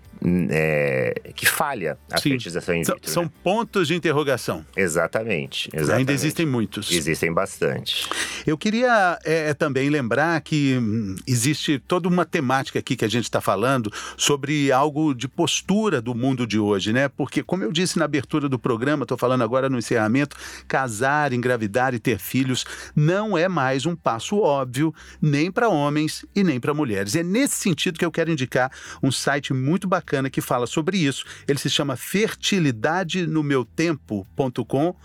é, 0.50 1.32
que 1.36 1.46
falha 1.46 1.98
a 2.12 2.18
Sim. 2.18 2.30
fertilização 2.30 2.76
in 2.76 2.84
vitro. 2.84 3.00
São, 3.04 3.24
né? 3.24 3.32
pontos 3.44 3.88
de 3.88 3.96
interrogação. 3.96 4.66
Exatamente, 4.76 5.70
exatamente, 5.74 6.00
Ainda 6.00 6.14
existem 6.14 6.46
muitos. 6.46 6.92
Existem 6.92 7.34
bastante. 7.34 8.08
Eu 8.46 8.58
queria 8.58 9.20
é, 9.24 9.54
também 9.54 9.90
lembrar 9.90 10.40
que 10.42 10.78
hum, 10.78 11.16
existe 11.28 11.80
toda 11.80 12.08
uma 12.08 12.26
temática 12.26 12.80
aqui 12.80 12.96
que 12.96 13.06
a 13.06 13.10
gente 13.10 13.26
está 13.26 13.42
falando 13.42 13.92
sobre 14.18 14.72
algo 14.72 15.14
de 15.14 15.28
postura 15.28 16.02
do 16.02 16.14
mundo 16.14 16.46
de 16.46 16.60
hoje, 16.60 16.94
né? 16.94 17.08
Porque, 17.08 17.44
como 17.44 17.64
eu 17.64 17.72
disse 17.72 17.98
na 17.98 18.06
abertura 18.06 18.48
do 18.48 18.60
programa, 18.60 19.04
estou 19.04 19.18
falando 19.18 19.44
agora 19.44 19.70
no 19.70 19.78
encerramento, 19.78 20.36
casar, 20.68 21.34
engravidar 21.34 21.94
e 21.94 22.00
ter 22.00 22.20
filhos 22.20 22.66
não 22.96 23.38
é 23.38 23.48
mais 23.48 23.86
um 23.86 23.96
passo 23.96 24.40
óbvio 24.40 24.75
óbvio, 24.76 24.94
nem 25.22 25.50
para 25.52 25.70
homens 25.70 26.26
e 26.36 26.44
nem 26.44 26.60
para 26.60 26.74
mulheres. 26.74 27.16
É 27.16 27.24
nesse 27.24 27.56
sentido 27.56 27.98
que 27.98 28.04
eu 28.06 28.12
quero 28.12 28.30
indicar 28.32 28.70
um 29.02 29.10
site 29.12 29.54
muito 29.54 29.88
bacana 29.88 30.30
que 30.30 30.42
fala 30.42 30.68
sobre 30.68 30.98
isso. 30.98 31.24
Ele 31.48 31.58
se 31.58 31.70
chama 31.70 31.96
fertilidadenoMeuTempo.com 31.96 34.96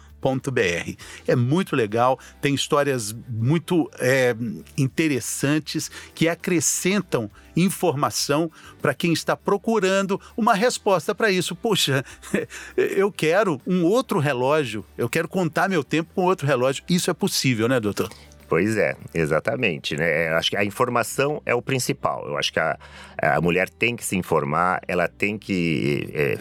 é 1.27 1.35
muito 1.35 1.75
legal, 1.75 2.19
tem 2.43 2.55
histórias 2.55 3.17
muito 3.27 3.91
é, 3.99 4.37
interessantes 4.77 5.91
que 6.15 6.29
acrescentam 6.29 7.31
informação 7.57 8.53
para 8.83 8.93
quem 8.93 9.15
está 9.15 9.35
procurando 9.35 10.21
uma 10.37 10.53
resposta 10.53 11.15
para 11.15 11.31
isso. 11.31 11.57
Poxa, 11.57 12.05
eu 12.77 13.11
quero 13.11 13.59
um 13.67 13.83
outro 13.85 14.19
relógio, 14.19 14.85
eu 14.99 15.09
quero 15.09 15.27
contar 15.27 15.71
meu 15.71 15.83
tempo 15.83 16.11
com 16.15 16.25
outro 16.25 16.47
relógio. 16.47 16.85
Isso 16.87 17.11
é 17.11 17.15
possível, 17.15 17.67
né, 17.67 17.81
doutor? 17.81 18.11
Pois 18.51 18.77
é, 18.77 18.97
exatamente. 19.15 19.97
Né? 19.97 20.29
Eu 20.29 20.37
acho 20.37 20.51
que 20.51 20.57
a 20.57 20.65
informação 20.65 21.41
é 21.47 21.55
o 21.55 21.63
principal. 21.63 22.27
Eu 22.27 22.37
acho 22.37 22.53
que 22.53 22.59
a, 22.59 22.77
a 23.23 23.41
mulher 23.41 23.69
tem 23.69 23.95
que 23.95 24.05
se 24.05 24.17
informar, 24.17 24.81
ela 24.89 25.07
tem 25.07 25.39
que 25.39 26.11
é, 26.13 26.37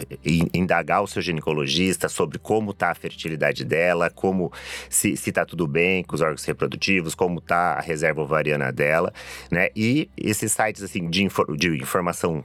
indagar 0.52 1.04
o 1.04 1.06
seu 1.06 1.22
ginecologista 1.22 2.08
sobre 2.08 2.36
como 2.40 2.72
está 2.72 2.90
a 2.90 2.94
fertilidade 2.96 3.64
dela, 3.64 4.10
como 4.10 4.52
se 4.88 5.12
está 5.12 5.44
tudo 5.44 5.68
bem 5.68 6.02
com 6.02 6.16
os 6.16 6.20
órgãos 6.20 6.44
reprodutivos, 6.44 7.14
como 7.14 7.38
está 7.38 7.74
a 7.74 7.80
reserva 7.80 8.22
ovariana 8.22 8.72
dela, 8.72 9.12
né? 9.48 9.68
E 9.76 10.10
esses 10.16 10.50
sites 10.50 10.82
assim 10.82 11.08
de, 11.08 11.22
infor 11.22 11.56
de 11.56 11.68
informação 11.80 12.44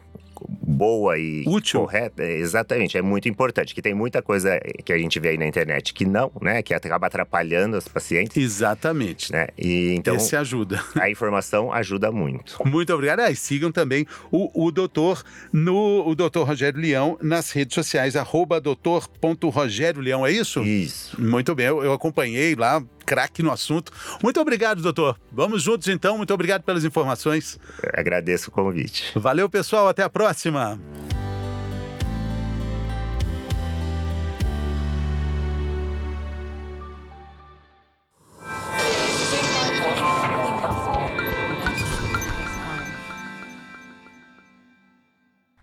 boa 0.66 1.18
e 1.18 1.44
Útil. 1.48 1.82
correta, 1.82 2.24
é, 2.24 2.38
exatamente, 2.38 2.98
é 2.98 3.02
muito 3.02 3.30
importante. 3.30 3.74
Que 3.76 3.82
tem 3.82 3.94
muita 3.94 4.22
coisa 4.22 4.60
que 4.84 4.92
a 4.92 4.98
gente 4.98 5.20
vê 5.20 5.30
aí 5.30 5.38
na 5.38 5.46
internet 5.46 5.94
que 5.94 6.06
não, 6.06 6.32
né? 6.42 6.62
Que 6.62 6.74
acaba 6.74 7.08
atrapalhando 7.08 7.78
os 7.78 7.88
pacientes, 7.88 8.36
Exatamente. 8.38 9.32
né? 9.32 9.48
E 9.58 9.94
então 9.96 10.16
Esse 10.16 10.36
ajuda. 10.36 10.84
a 11.00 11.10
informação 11.10 11.72
ajuda 11.72 12.12
muito. 12.12 12.58
Muito 12.66 12.94
obrigado. 12.94 13.20
Ah, 13.20 13.32
e 13.32 13.36
sigam 13.36 13.72
também 13.72 14.06
o, 14.32 14.66
o 14.66 14.72
doutor 14.72 15.24
no 15.54 16.06
o 16.06 16.16
doutor 16.16 16.48
Rogério 16.48 16.80
Leão 16.80 17.18
nas 17.22 17.52
redes 17.52 17.76
sociais, 17.76 18.16
arroba 18.16 18.60
doutor.rogério 18.60 20.02
Leão, 20.02 20.26
é 20.26 20.32
isso? 20.32 20.64
Isso. 20.64 21.22
Muito 21.22 21.54
bem, 21.54 21.68
eu, 21.68 21.84
eu 21.84 21.94
acompanhei 21.94 22.56
lá, 22.56 22.84
craque 23.06 23.44
no 23.44 23.52
assunto. 23.52 23.92
Muito 24.24 24.40
obrigado, 24.40 24.82
doutor. 24.82 25.18
Vamos 25.32 25.64
juntos 25.64 25.88
então, 25.88 26.18
muito 26.18 26.34
obrigado 26.34 26.64
pelas 26.64 26.84
informações. 26.84 27.60
Agradeço 27.94 28.50
o 28.50 28.52
convite. 28.52 29.12
Valeu, 29.16 29.50
pessoal, 29.50 29.88
até 29.88 30.04
a 30.04 30.10
próxima. 30.10 30.80